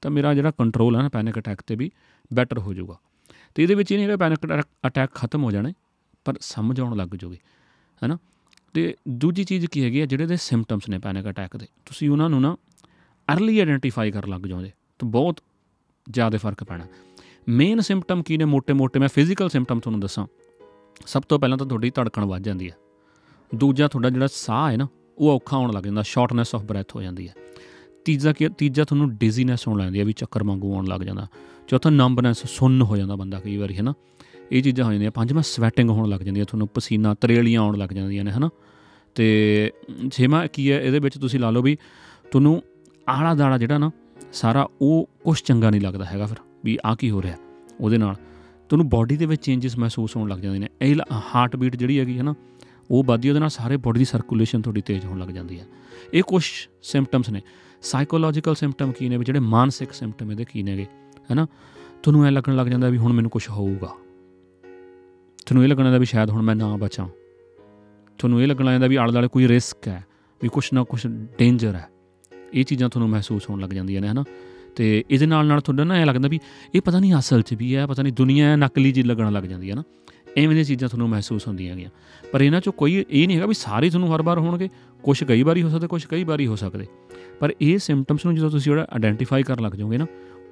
ਤਾਂ 0.03 0.11
ਮੇਰਾ 0.11 0.35
ਜਿਹੜਾ 0.35 0.51
ਕੰਟਰੋਲ 0.51 0.97
ਹੈ 0.97 1.03
ਨਾ 1.03 1.09
ਪੈਨਿਕ 1.09 1.39
ਅਟੈਕ 1.39 1.63
ਤੇ 1.67 1.77
ਵੀ 1.77 1.91
ਬੈਟਰ 2.31 2.59
ਹੋ 2.59 2.75
ਜਾਊਗਾ। 2.75 2.97
ਤੇ 3.55 3.63
ਇਹਦੇ 3.63 3.75
ਵਿੱਚ 3.75 3.93
ਇਹ 3.93 3.99
ਨਹੀਂ 3.99 4.09
ਕਿ 4.09 4.17
ਪੈਨਿਕ 4.17 4.65
ਅਟੈਕ 4.87 5.11
ਖਤਮ 5.15 5.45
ਹੋ 5.45 5.51
ਜਾਣੇ, 5.51 5.73
ਪਰ 6.25 6.35
ਸਮਝ 6.41 6.81
ਆਉਣ 6.81 6.97
ਲੱਗ 6.97 7.15
ਜੂਗੀ 7.15 7.39
ਹੈਨਾ 8.03 8.19
ਤੇ 8.77 8.95
ਦੂਜੀ 9.09 9.45
ਚੀਜ਼ 9.45 9.67
ਕੀ 9.67 9.85
ਹੈਗੀ 9.85 10.01
ਆ, 10.01 10.07
ਜਿਹੜੇ 10.07 10.27
ਦੇ 10.27 10.37
ਸਿੰਪਟਮਸ 10.37 10.89
ਨੇ 10.89 10.99
ਪੈਨਿਕ 10.99 11.29
ਅਟੈਕ 11.29 11.57
ਦੇ, 11.57 11.67
ਤੁਸੀਂ 11.87 12.11
ਉਹਨਾਂ 12.11 12.29
ਨੂੰ 12.31 12.41
ਨਾ 12.41 12.57
अर्ਲੀ 13.29 13.59
ਆਇਡੈਂਟੀਫਾਈ 13.59 14.11
ਕਰਨ 14.11 14.31
ਲੱਗ 14.31 14.41
ਜਾਓਗੇ 14.41 14.73
ਤਾਂ 14.99 15.09
ਬਹੁਤ 15.09 15.41
ਜ਼ਿਆਦਾ 16.11 16.39
ਫ਼ਰਕ 16.39 16.65
ਪੈਣਾ। 16.65 16.87
ਮੇਨ 17.49 17.81
ਸਿੰਪਟਮ 17.81 18.23
ਕੀ 18.23 18.37
ਨੇ 18.37 18.45
ਮੋٹے-ਮੋٹے 18.45 19.01
ਮੈਂ 19.01 19.09
ਫਿਜ਼ੀਕਲ 19.09 19.49
ਸਿੰਪਟਮ 19.49 19.81
ਤੁਹਾਨੂੰ 19.81 20.01
ਦੱਸਾਂ। 20.01 20.27
ਸਭ 21.07 21.23
ਤੋਂ 21.23 21.39
ਪਹਿਲਾਂ 21.39 21.59
ਤਾਂ 21.59 21.67
ਤੁਹਾਡੀ 21.67 21.91
ਧੜਕਣ 21.91 22.25
ਵੱਧ 22.25 22.43
ਜਾਂਦੀ 22.43 22.71
ਹੈ 22.71 22.77
ਦੂਜਾ 23.55 23.89
ਤੁਹਾਡਾ 23.89 24.11
ਜਿਹੜਾ 24.11 24.27
ਸਾਹ 24.27 24.71
ਹੈ 24.71 24.77
ਨਾ, 24.77 24.89
ਉਹ 25.19 25.31
ਔਖਾ 25.31 25.57
ਹੋਣ 25.57 25.73
ਲੱਗ 25.73 25.85
ਜਾਂਦਾ 25.85 26.03
ਸ਼ਾਰਟਨੈਸ 26.03 26.55
ਆਫ 26.55 26.63
ਬ੍ਰੈਥ 26.63 26.95
ਹੋ 26.97 27.03
ਜਾਂਦੀ 27.03 27.29
ਹੈ 27.29 27.35
ਤੀਜਾ 28.05 28.33
ਕੀ 28.33 28.49
ਤੀਜਾ 28.49 28.85
ਤੁਹਾਨੂੰ 28.85 29.11
ਡਿਜ਼ੀਨੈਸ 29.17 29.69
ਹੋਣ 29.69 29.79
ਲੱਗਦੀ 29.79 30.01
ਹੈ 30.01 30.05
ਵੀ 30.05 30.13
ਚੱਕਰ 30.13 30.43
ਵਾਂਗੂ 30.45 30.75
ਆਉਣ 30.75 30.87
ਲੱਗ 30.87 31.01
ਜਾਂਦਾ। 31.01 31.27
ਚੌਥਾ 31.69 31.91
ਨੰਬਨੈਸ 31.91 32.47
ਸੁੰਨ 32.47 32.83
ਹੋ 32.83 32.97
ਜਾਂਦਾ 32.97 33.17
ਬੰਦਾ 33.17 33.41
ਕਈ 33.41 33.57
ਵਾਰੀ 33.57 33.77
ਹੈ 33.77 33.83
ਨਾ 33.83 33.95
ਇਹ 34.53 34.63
ਚੀਜ਼ਾਂ 34.63 34.87
ਹੋ 34.87 34.93
ਜਾਂਦੀਆਂ, 34.93 35.11
ਪੰਜਵਾਂ 35.11 35.43
ਸਵੈਟਿੰਗ 35.43 35.91
ਹੋਣ 35.91 36.09
ਲੱਗ 36.09 36.21
ਜਾਂਦੀ 36.21 36.41
ਹੈ 36.41 36.45
ਤੁਹਾਨੂੰ 36.45 36.69
ਪਸੀਨਾ 36.69 37.15
ਤਰੇਲੀਆਂ 37.15 37.61
ਆਉਣ 37.61 37.79
ਲੱਗ 37.79 37.89
ਜਾਂਦੀਆਂ 37.89 38.25
ਨੇ, 38.25 38.31
ਹਨਾ। 38.31 38.51
ਤੇ 39.17 39.73
ਛੇਵਾਂ 40.13 40.47
ਕੀ 40.49 40.71
ਹੈ, 40.73 40.81
ਇਹਦੇ 40.81 40.99
ਵਿੱਚ 40.99 41.19
ਤੁਸੀਂ 41.19 41.41
ਲਾ 41.41 41.51
ਲਓ 41.51 41.63
ਵੀ 41.63 41.77
ਤੁਹਾਨੂੰ 42.33 42.63
ਆਲਾ 43.07 43.35
ਦਾਲਾ 43.35 43.59
ਜਿਹੜਾ 43.59 43.79
ਨਾ, 43.79 43.91
ਸਾਰਾ 44.33 44.69
ਉਹ 44.81 45.09
ਕੁਝ 45.25 45.41
ਚੰਗਾ 45.41 45.71
ਨਹੀਂ 45.71 45.81
ਲੱਗਦਾ 45.81 46.05
ਹੈਗਾ 46.05 46.27
ਫਿਰ, 46.27 46.39
ਵੀ 46.65 46.79
ਆ 46.85 46.95
ਕੀ 46.95 47.11
ਹੋ 47.11 47.23
ਰਿਹਾ 47.23 47.37
ਉਹਦੇ 47.81 47.99
ਨਾਲ। 47.99 48.15
ਤੁਹਾਨੂੰ 48.69 48.89
ਬਾਡੀ 48.89 49.17
ਦੇ 49.17 49.27
ਵਿੱਚ 49.27 49.43
ਚੇਂਜਸ 49.43 49.79
ਮਹਿਸੂਸ 49.79 50.17
ਹੋਣ 50.17 50.29
ਲੱਗ 50.29 50.39
ਜਾਂਦੇ 50.39 50.59
ਨੇ। 50.59 50.69
ਇਹ 50.83 50.97
ਹਾਰਟ 51.35 51.57
ਬੀਟ 51.57 51.77
ਜਿਹੜੀ 51.77 51.99
ਹੈਗੀ 51.99 52.19
ਹੈ 52.19 52.23
ਨਾ, 52.23 52.35
ਉਹ 52.91 53.05
ਵੱਧਦੀ, 53.05 53.29
ਉਹਦੇ 53.29 53.41
ਨਾਲ 53.41 53.49
ਸਾਰੇ 53.49 53.77
ਬਾਡੀ 53.77 53.99
ਦੀ 53.99 54.05
ਸਰਕੂਲੇਸ਼ਨ 54.05 54.63
ਥੋੜੀ 54.63 54.81
ਤੇਜ਼ 54.81 55.05
ਹੋਣ 55.07 55.19
ਲੱਗ 55.19 55.29
ਜਾਂਦੀ 55.29 55.59
ਹੈ। 55.61 55.67
ਇਹ 56.15 56.23
ਕੁਝ 56.23 56.45
ਸਿੰਪਟਮਸ 56.83 57.31
ਨੇ। 57.31 57.43
ਸਾਈਕੋਲੋਜੀਕਲ 57.83 58.55
ਸਿੰਪਟਮ 58.55 58.93
ਕੀ 58.93 59.09
ਨੇ 59.09 59.17
ਵੀ, 59.17 59.25
ਜਿਹੜੇ 59.25 59.39
ਮਾਨਸਿਕ 59.39 59.93
ਸਿੰਪਟਮ 59.93 60.31
ਇਹਦੇ 60.31 60.45
ਕੀ 60.45 60.63
ਨੇਗੇ, 60.63 60.87
ਹੈਨਾ? 61.31 61.47
ਤੁਹਾਨੂੰ 62.03 62.27
ਇਹ 62.27 62.33
ਲੱਗਣ 62.33 62.57
ਲੱਗ 62.57 62.67
ਜਾਂਦਾ 62.67 62.89
ਵੀ 62.89 62.99
ਹੁਣ 62.99 63.13
ਮੈਨੂੰ 63.13 63.31
ਕੁਝ 63.31 63.49
ਹੋਊਗਾ। 63.49 63.95
ਤੁਹਾਨੂੰ 65.47 65.65
ਇਹ 65.65 65.69
ਲੱਗਣ 65.69 65.91
ਦਾ 65.91 65.99
ਵੀ 65.99 66.07
ਸ਼ਾਇਦ 66.07 66.31
ਹੁਣ 66.31 66.43
ਮੈਂ 66.43 66.57
ਨਾ 66.57 66.77
ਬਚਾਂ। 66.77 67.07
ਤੁਹਾਨੂੰ 68.19 68.43
ਇਹ 68.43 68.49
ਲੱਗਣ 68.49 68.65
ਲੱਗ 68.65 68.73
ਜਾਂਦਾ 68.73 68.87
ਵੀ 68.87 68.97
ਆਲੇ 68.97 69.13
ਦੁਆਲੇ 69.13 69.29
ਕੋਈ 69.29 69.49
ਰਿਸਕ 69.49 69.89
ਹੈ, 69.89 70.05
ਵੀ 70.43 70.49
ਕੁਛ 70.49 70.73
ਨਾ 70.73 70.85
ਕੁਛ 70.85 71.07
ਡੇਂਜਰ 71.39 71.75
ਹੈ। 71.75 71.89
ਇਹ 72.55 72.65
ਚੀਜ਼ਾਂ 72.65 72.89
ਤੁਹਾਨੂੰ 72.89 73.11
ਮਹਿਸੂਸ 73.11 73.51
ਹੋਣ 73.51 73.61
ਲੱਗ 73.61 73.71
ਜਾਂਦੀਆਂ 73.71 74.01
ਨੇ, 74.01 74.09
ਹਨਾ? 74.09 74.25
ਤੇ 74.77 75.05
ਇਹਦੇ 75.11 75.27
ਨਾਲ 75.27 75.47
ਨਾਲ 75.47 75.61
ਤੁਹਾਡਾ 75.61 75.85
ਨਾ 75.85 76.01
ਇਹ 76.01 76.07
ਲੱਗਦਾ 76.07 76.29
ਵੀ 76.29 76.41
ਇਹ 76.75 76.81
ਪਤਾ 76.81 77.01
ਨਹੀਂ 77.01 77.15
ਅਸਲ 77.19 77.43
'ਚ 77.43 77.55
ਵੀ 77.55 77.77
ਹੈ, 77.77 77.87
ਪਤਾ 77.87 78.03
ਨਹੀਂ 78.03 78.13
ਦੁਨੀਆ 78.13 78.49
ਹੈ 78.49 78.57
ਨਕਲੀ 78.57 78.93
ਜੀ 78.93 79.03
ਲੱਗਣ 79.03 79.33
ਲੱਗ 79.33 79.45
ਜਾਂਦੀ 79.45 79.71
ਹੈ 79.71 79.75
ਨਾ 79.75 79.83
ਐਵੇਂ 80.37 80.49
ਦੀਆਂ 80.49 80.65
ਚੀਜ਼ਾਂ 80.65 80.89
ਤੁਹਾਨੂੰ 80.89 81.09
ਮਹਿਸੂਸ 81.09 81.49
ਹੁੰਦੀਆਂ 81.49 81.77
ਗੀਆਂ 81.77 81.91
ਪਰ 82.33 82.41
ਇਹਨਾਂ 82.41 82.61
ਚੋਂ 82.61 82.73
ਕੋਈ 82.73 83.05
ਇਹ 83.11 83.27
ਨਹੀਂ 83.27 83.37
ਹੈਗਾ 83.37 83.47
ਵੀ 83.47 83.55
ਸਾਰੇ 83.55 83.91
ਤੁਹਾਨੂੰ 83.91 84.15
ਹਰ 84.15 84.23
ਵਾਰ 84.23 84.39
ਹੋਣਗੇ। 84.39 84.69
ਕੁਝ 85.03 85.25
ਕਈ 85.25 85.43
ਵਾਰੀ 85.43 85.63
ਹੋ 85.63 85.69
ਸਕਦੇ 85.69 85.87
ਕੁਝ 85.87 86.07
ਕਈ 86.07 86.25
ਵਾਰੀ 86.25 86.47
ਹੋ 86.47 86.57
ਸਕਦੇ। 86.57 86.87
ਪਰ 87.41 87.55
ਇਹ 87.61 87.79
ਸਿੰਪਟਮਸ 87.79 88.25
ਨੂੰ 88.25 88.35
ਜਦੋਂ 88.35 88.51
ਤੁਸੀਂ 88.51 88.73
ਜਿਹੜਾ 88.73 88.87
ਆਇਡੈਂਟੀਫਾਈ 88.91 89.43
ਕਰਨ 89.43 89.63
ਲੱਗ 89.63 89.73
ਜਾਓਗੇ 89.73 89.99
ਨਾ, 89.99 90.07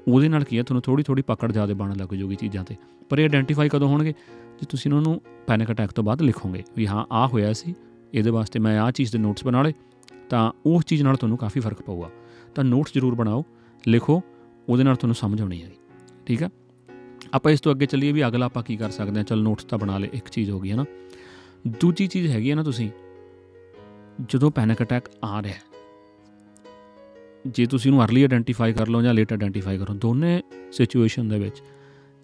ਉਹਦੇ 0.09 0.29
ਨਾਲ 0.29 0.45
ਕੀ 0.45 0.59
ਹੈ, 0.59 0.63
ਤੁਹਾਨੂੰ 0.63 0.83
ਥੋੜੀ 0.83 1.03
ਥੋੜੀ 1.03 1.23
ਪਕੜ 1.23 1.53
ਜ਼ਿਆਦਾ 1.53 1.75
ਬਣਨ 1.75 1.97
ਲੱਗ 1.97 2.15
ਜਾਊਗੀ 2.15 2.35
ਚੀਜ਼ਾਂ 2.35 2.65
ਤੇ। 2.65 2.77
ਪਰ 3.09 3.19
ਇਹ 3.19 3.25
ਆਇਡੈਂਟੀਫਾਈ 3.25 3.69
ਕਦੋਂ 3.69 3.89
ਹੋਣਗੇ? 3.89 4.15
ਜੇ 4.61 4.67
ਤੁਸੀਂ 4.71 4.91
ਉਹਨਾਂ 4.91 5.03
ਨੂੰ 5.03 5.21
ਪੈਨਿਕ 5.47 5.71
ਅਟੈਕ 5.71 5.93
ਤੋਂ 5.93 6.05
ਬਾਅਦ 6.05 6.23
ਲਿਖੋਗੇ 6.23 6.63
ਵੀ 6.77 6.87
ਹਾਂ 6.87 7.05
ਆ 7.13 7.27
ਹੋਇਆ 7.27 7.53
ਸੀ, 7.53 7.75
ਇਹਦੇ 8.15 8.31
ਵਾਸਤੇ 8.31 8.59
ਮੈਂ 8.59 8.79
ਆਹ 8.81 8.91
ਚੀਜ਼ 8.91 9.13
ਦੇ 9.13 9.19
ਨੋਟਸ 9.19 9.45
ਬਣਾ 9.45 9.63
ਲਏ, 9.63 9.73
ਤਾਂ 10.31 10.51
ਉਸ 10.67 10.85
ਚੀਜ਼ 10.85 11.03
ਨਾਲ 11.03 11.17
ਤੁਹਾਨੂੰ 11.17 11.39
ਕਾਫੀ 11.39 11.61
ਫ਼ਰਕ 11.61 11.83
ਪਊਗਾ। 11.83 12.11
ਤਾਂ 12.55 12.65
ਨੋਟਸ 12.65 12.93
ਜ਼ਰੂਰ 12.95 13.15
ਬਣਾਓ, 13.15 13.45
ਲਿਖੋ, 13.85 14.23
ਉਹਦੇ 14.69 14.85
ਨਾਲ 14.85 14.97
ਤੁਹਾਨੂੰ 14.97 15.15
ਸਮਝ 15.15 15.41
ਆਉਣੀ 15.41 15.63
ਹੈਗੀ 15.63 15.77
ਠੀਕ 16.27 16.43
ਆ 16.43 16.49
ਆਪਾਂ 17.35 17.53
ਇਸ 17.53 17.61
ਤੋਂ 17.61 17.73
ਅੱਗੇ 17.73 17.87
ਚੱਲੀਏ 17.87 18.13
ਵੀ 18.13 18.27
ਅਗਲਾ 18.27 18.47
ਆਪਾਂ 18.47 18.63
ਕੀ 18.63 18.77
ਕਰ 18.77 18.91
ਸਕਦੇ 18.91 19.19
ਹਾਂ? 19.19 19.25
ਚਲ 19.25 19.43
ਨੋਟਸ 19.43 19.65
ਤਾਂ 19.65 19.79
ਬਣਾ 19.79 19.99
ਲਏ, 19.99 20.09
ਇੱਕ 20.13 20.29
ਚੀਜ਼ 20.29 20.51
ਹੋ 20.51 20.61
ਗਈ 20.61 20.71
ਹੈ 20.71 20.77
ਨਾ 20.77 20.85
ਦੂਜੀ 21.81 22.07
ਚੀਜ਼ 22.07 22.27
ਹੈਗੀ 22.27 22.51
ਹੈ 22.51 22.55
ਨਾ 22.57 22.63
ਤੁਸੀਂ, 22.63 22.91
ਜਦੋਂ 24.29 24.51
ਪੈਨਿਕ 24.51 24.83
ਅਟੈਕ 24.83 25.09
ਆ 25.25 25.43
ਰਿਹਾ 25.43 25.55
ਜੇ 27.47 27.65
ਤੁਸੀਂ 27.67 27.91
ਇਹਨੂੰ 27.91 28.05
ਅਰਲੀ 28.05 28.23
ਆਇਡੈਂਟੀਫਾਈ 28.23 28.73
ਕਰ 28.73 28.89
ਲਓ 28.89 29.01
ਜਾਂ 29.03 29.15
ਲੇਟ 29.15 29.33
ਆਇਡੈਂਟੀਫਾਈ 29.33 29.79
ਕਰੋ 29.79 29.95
ਦੋਨੇ 29.95 30.43
ਸਿਚੁਏਸ਼ਨ 30.73 31.29
ਦੇ 31.29 31.39
ਵਿੱਚ 31.39 31.63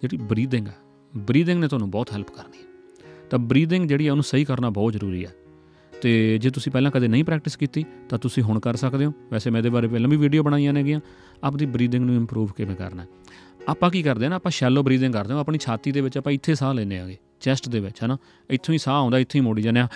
ਜਿਹੜੀ 0.01 0.17
ਬਰੀਥਿੰਗ 0.17 0.67
ਹੈ 0.67 0.75
ਬਰੀਥਿੰਗ 1.17 1.61
ਨੇ 1.61 1.67
ਤੁਹਾਨੂੰ 1.67 1.91
ਬਹੁਤ 1.91 2.11
ਹੈਲਪ 2.11 2.29
ਕਰਨੀ 2.29 2.57
ਹੈ। 2.57 3.27
ਤਾਂ 3.29 3.39
ਬਰੀਥਿੰਗ 3.39 3.87
ਜਿਹੜੀ 3.89 4.07
ਹੈ 4.07 4.11
ਉਹਨੂੰ 4.11 4.23
ਸਹੀ 4.23 4.45
ਕਰਨਾ 4.45 4.69
ਬਹੁਤ 4.69 4.93
ਜ਼ਰੂਰੀ 4.93 5.25
ਹੈ। 5.25 5.33
ਤੇ 6.01 6.37
ਜੇ 6.37 6.49
ਤੁਸੀਂ 6.49 6.71
ਪਹਿਲਾਂ 6.71 6.91
ਕਦੇ 6.91 7.07
ਨਹੀਂ 7.07 7.23
ਪ੍ਰੈਕਟਿਸ 7.23 7.55
ਕੀਤੀ, 7.55 7.85
ਤਾਂ 8.09 8.19
ਤੁਸੀਂ 8.19 8.43
ਹੁਣ 8.43 8.59
ਕਰ 8.59 8.75
ਸਕਦੇ 8.75 9.05
ਹੋ। 9.05 9.13
ਵੈਸੇ 9.31 9.49
ਮੈਂ 9.49 9.59
ਇਹਦੇ 9.59 9.69
ਬਾਰੇ 9.69 9.87
ਪਹਿਲਾਂ 9.87 10.09
ਵੀ 10.09 10.17
ਵੀਡੀਓ 10.17 10.43
ਬਣਾਈਆਂ 10.43 10.73
ਨੇਗੀਆਂ। 10.73 10.99
ਆਪਣੀ 11.43 11.65
ਬਰੀਥਿੰਗ 11.65 12.05
ਨੂੰ 12.05 12.15
ਇੰਪਰੂਵ 12.15 12.47
ਕਿਵੇਂ 12.47 12.75
ਕਰਨਾ 12.75 13.05
ਆਪਾਂ 13.69 13.89
ਕੀ 13.89 14.03
ਕਰਦੇ 14.03 14.25
ਆ 14.25 14.29
ਨਾ, 14.29 14.35
ਆਪਾਂ 14.35 14.51
ਸ਼ੈਲੋ 14.51 14.83
ਬਰੀਥਿੰਗ 14.83 15.13
ਕਰਦੇ 15.13 15.33
ਹਾਂ। 15.33 15.39
ਆਪਣੀ 15.39 15.57
ਛਾਤੀ 15.57 15.91
ਦੇ 15.91 16.01
ਵਿੱਚ 16.01 16.17
ਆਪਾਂ 16.17 16.31
ਇੱਥੇ 16.31 16.55
ਸਾਹ 16.55 16.73
ਲੈਂਦੇ 16.73 16.99
ਆਗੇ 16.99 17.17
ਚੈਸਟ 17.39 17.69
ਦੇ 17.69 17.79
ਵਿੱਚ, 17.79 18.03
ਹਨਾ। 18.03 18.17
ਇੱਥੋਂ 18.49 18.73
ਹੀ 18.73 18.77
ਸਾਹ 18.77 18.93
ਆਉਂਦਾ, 18.93 19.17
ਇੱਥੋਂ 19.17 19.41
ਹੀ 19.41 19.45
ਮੋੜੀ 19.45 19.61
ਜਾਂਦੇ 19.61 19.79
ਆ 19.79 19.87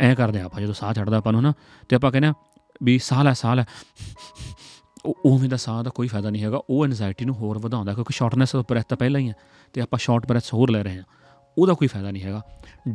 ਐ 0.00 0.14
ਕਰਦੇ 0.14 0.40
ਆ 0.40 0.44
ਆਪਾਂ, 0.44 0.60
ਜਦੋਂ 0.60 0.74
ਸਾਹ 0.74 0.92
ਚੜਦਾ 0.92 1.16
ਆਪਾਂ 1.16 1.32
ਨੂੰ 1.32 1.42
ਨਾ 1.42 1.52
ਤੇ 1.88 1.96
ਆਪਾਂ 1.96 2.10
ਕਹਿੰਦੇ 2.12 2.28
ਆ 2.28 2.34
ਵੀ 2.82 2.98
ਸਾਹ 2.98 3.24
ਲੈ 3.24 3.32
ਸਾਹ 3.32 3.56
ਲੈ। 3.56 3.64
ਉਹ 5.04 5.16
ਉਵੇਂ 5.24 5.48
ਦਾ 5.48 5.56
ਸਾਹ 5.56 5.82
ਦਾ 5.84 5.90
ਕੋਈ 5.90 6.08
ਫਾਇਦਾ 6.08 6.30
ਨਹੀਂ 6.30 6.42
ਹੈਗਾ, 6.42 6.60
ਉਹ 6.70 6.84
ਐਂਜ਼ਾਇਟੀ 6.84 7.24
ਨੂੰ 7.24 7.34
ਹੋਰ 7.34 7.58
ਵਧਾਉਂਦਾ 7.58 7.94
ਕਿਉਂਕਿ 7.94 8.12
ਸ਼ਾਰਟਨੈਸ 8.12 8.54
ਆਫ 8.56 8.64
ਬ੍ਰੈਥ 8.68 8.86
ਤਾਂ 8.88 8.96
ਪਹਿਲਾਂ 8.96 9.20
ਹੀ 9.20 9.28
ਹੈ 9.28 9.34
ਤੇ 9.74 9.80
ਆਪਾਂ 9.80 9.98
ਸ਼ਾਰਟ 9.98 10.26
ਬ੍ਰੈਥਸ 10.26 10.52
ਹੋਰ 10.54 10.70
ਲੈ 10.70 10.82
ਰਹੇ 10.82 10.96
ਹਾਂ, 10.96 11.04
ਉਹਦਾ 11.56 11.74
ਕੋਈ 11.74 11.88
ਫਾਇਦਾ 11.88 12.10
ਨਹੀਂ 12.10 12.22
ਹੈਗਾ। 12.22 12.40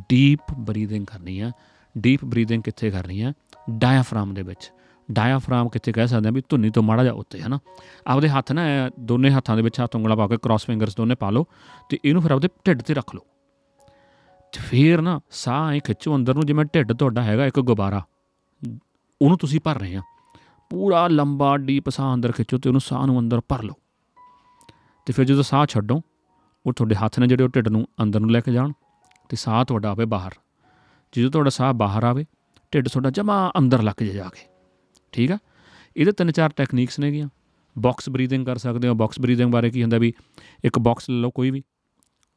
ਡੀਪ 0.10 0.54
ਬਰੀਥਿੰਗ 0.60 1.06
ਕਰਨੀ 1.06 1.40
ਹੈ 1.42 1.52
ਡੀਪ 1.96 2.26
ਬਰੀਥਿੰਗ 2.26 2.64
ਕਿੱਥੇ 2.64 2.92
ਕਰਨੀ 2.92 3.22
ਹੈ? 3.24 3.34
ਡਾਇਆਫਰਾਮ 3.70 4.34
ਦੇ 4.34 4.42
ਵਿੱਚ। 4.42 4.72
ਡਾਇਆਫਰਾਮ 5.10 5.70
ਕਿੱਥੇ 5.70 5.92
ਕਹਿ 5.92 6.08
ਸਕਦੇ 6.08 6.30
ਆ 6.30 6.32
ਵੀ 6.32 6.42
ਧੁੰਨੀ 6.50 6.70
ਤੋਂ 6.70 6.84
ਮਾੜਾ 6.84 7.04
ਜਾ 7.04 7.12
ਉੱਤੇ 7.14 7.42
ਹਨਾ 7.42 7.60
ਆਪਦੇ 8.08 8.30
ਹੱਥ 8.30 8.52
ਨਾ 8.52 8.64
ਦੋਨੇ 9.00 9.30
ਹੱਥਾਂ 9.32 9.56
ਦੇ 9.56 9.62
ਵਿੱਚ 9.62 9.80
ਹੱਥ 9.82 9.96
ਉਂਗਲਾ 9.96 10.16
ਪਾ 10.16 10.28
ਕੇ 10.28 10.38
ਕ੍ਰਾਸ 10.38 10.66
ਫਿੰਗਰਸ 10.66 10.96
ਦੋਨੇ 10.96 11.16
ਪਾ 11.16 11.30
ਲਓ 11.30 11.46
ਤੇ 11.90 11.98
ਇਹਨੂੰ 12.06 12.22
ਫਿਰ 12.22 12.32
ਆਪਦੇ 12.32 12.48
ਢਿੱਡ 12.66 12.82
ਤੇ 12.82 12.94
ਰੱਖ 12.94 13.16
ਲਓ। 13.16 13.26
ਤੇ 14.54 14.60
ਫਿਰ 14.60 15.02
ਨਾ 15.02 15.20
ਸਾਹ 15.32 15.72
ਐ 15.72 15.80
ਖਿੱਚੋ 15.80 16.16
ਅੰਦਰ 16.16 16.34
ਨੂੰ 16.34 16.46
ਜਿਵੇਂ 16.46 16.66
ਢਿੱਡ 16.66 16.94
ਤੁਹਾਡਾ 16.94 17.24
ਹੈਗਾ 17.24 17.46
ਇੱਕ 17.46 17.60
ਗੁਬਾਰਾ, 17.62 18.02
ਉਹਨੂੰ 19.22 19.38
ਤੁਸੀਂ 19.38 19.60
ਭਰ 19.64 19.80
ਰਹੇ 19.80 19.96
ਆ 19.96 20.02
ਪੂਰਾ 20.70 21.08
ਲੰਬਾ 21.08 21.58
ਡੀਪ 21.58 21.90
ਸਾਹ 21.90 22.14
ਅੰਦਰ 22.14 22.32
ਖਿੱਚੋ 22.32 22.58
ਤੇ 22.58 22.70
ਉਹਨੂੰ 22.70 22.82
ਸਾਹ 22.82 23.06
ਨੂੰ 23.06 23.20
ਅੰਦਰ 23.20 23.42
ਭਰ 23.50 23.64
ਲਓ। 23.64 23.74
ਤੇ 25.06 25.14
ਫਿਰ 25.14 25.26
ਜਦੋਂ 25.26 25.44
ਸਾਹ 25.44 25.66
ਛੱਡੋ, 25.66 26.02
ਉਹ 26.66 26.74
ਤੁਹਾਡੇ 26.74 26.96
ਹੱਥ 26.96 27.20
ਨੇ 27.20 27.28
ਜਿਹੜੇ 27.28 27.44
ਉਹ 27.44 27.50
ਢਿੱਡ 27.50 27.68
ਨੂੰ 27.68 27.88
ਅੰਦਰ 28.04 28.20
ਨੂੰ 28.20 28.32
ਲੈ 28.32 28.40
ਕੇ 28.40 28.52
ਜਾਣ 28.52 28.72
ਤੇ 29.30 29.36
ਸਾਹ 29.36 29.66
ਤੁਹਾਡਾ 29.66 29.92
ਆਵੇ 29.92 30.06
ਬਾਹਰ। 30.06 30.32
ਜਦੋਂ 31.12 31.32
ਤੁਹਾਡਾ 31.32 31.50
ਸਾਹ 31.50 31.74
ਬਾਹਰ 31.74 32.04
ਆਵੇ, 32.04 32.26
ਢਿੱਡ 32.74 32.90
ਤੁਹਾਡਾ 32.90 33.10
ਜਮਾ 33.10 33.52
ਅੰਦਰ 33.58 33.82
ਲੱਗ 33.82 34.04
ਜੇ 34.04 34.14
ਜਾ 34.14 34.24
ਕੇ। 34.24 34.48
ਠੀਕ 35.12 35.32
ਆ? 35.32 35.38
ਇਹਦੇ 35.98 36.12
ਤਿੰਨ 36.12 36.32
ਚਾਰ 36.32 36.50
ਟੈਕਨੀਕਸ 36.50 37.00
ਨੇਗੀਆਂ 37.00 37.30
ਬਾਕਸ 37.78 38.10
ਬਰੀਥਿੰਗ 38.10 38.46
ਕਰ 38.46 38.58
ਸਕਦੇ 38.58 38.88
ਹੋ। 38.88 38.94
ਬਾਕਸ 38.94 39.20
ਬਰੀਥਿੰਗ 39.20 39.52
ਬਾਰੇ 39.52 39.70
ਕੀ 39.70 39.82
ਹੁੰਦਾ 39.82 39.98
ਵੀ 39.98 40.14
ਇੱਕ 40.64 40.80
ਬਾਕਸ 40.80 41.10
ਲੈ 41.10 41.16
ਲਓ 41.16 41.30
ਕੋਈ 41.30 41.52
ਵੀ। 41.52 41.64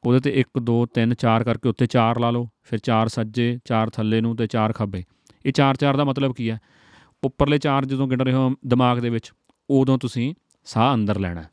ਉਹਦੇ 0.05 0.20
ਤੇ 0.20 0.40
1 0.40 0.61
2 0.61 0.87
3 0.87 1.14
4 1.14 1.44
ਕਰਕੇ 1.44 1.69
ਉੱਤੇ 1.69 1.87
4 1.87 2.19
ਲਾ 2.19 2.31
ਲਓ। 2.31 2.49
ਫਿਰ 2.62 2.78
4 2.78 3.08
ਸੱਜੇ 3.08 3.58
4 3.64 3.90
ਥੱਲੇ 3.90 4.20
ਨੂੰ 4.20 4.37
ਤੇ 4.37 4.46
4 4.46 4.73
ਖੱਬੇ। 4.73 5.05
ਇਹ 5.46 5.52
4 5.52 5.76
4 5.76 5.96
ਦਾ 5.96 6.05
ਮਤਲਬ 6.05 6.35
ਕੀ 6.35 6.50
ਹੈ? 6.50 6.61
ਉੱਪਰਲੇ 7.25 7.59
4 7.59 7.85
ਜਦੋਂ 7.85 8.07
ਗਿਣ 8.09 8.21
ਰਹੇ 8.21 8.35
ਹੋ 8.35 8.51
ਦਿਮਾਗ 8.67 8.99
ਦੇ 8.99 9.11
ਵਿੱਚ, 9.11 9.33
ਉਦੋਂ 9.71 9.99
ਤੁਸੀਂ 9.99 10.35
ਸਾਹ 10.65 10.95
ਅੰਦਰ 10.95 11.19
ਲੈਣਾ। 11.21 11.45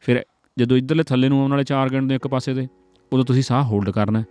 ਫਿਰ 0.00 0.24
ਜਦੋਂ 0.56 0.76
ਇਧਰਲੇ 0.76 1.02
ਥੱਲੇ 1.02 1.28
ਨੂੰ 1.28 1.40
ਆਉਣ 1.40 1.50
ਵਾਲੇ 1.50 1.64
4 1.64 1.88
ਗਿਣਦੇ 1.88 2.14
ਇੱਕ 2.14 2.28
ਪਾਸੇ 2.28 2.54
ਦੇ 2.54 2.66
ਉਦੋਂ 3.12 3.24
ਤੁਸੀਂ 3.24 3.42
ਸਾਹ 3.42 3.64
ਹੋਲਡ 3.64 3.90
ਕਰਨਾ। 3.90 4.22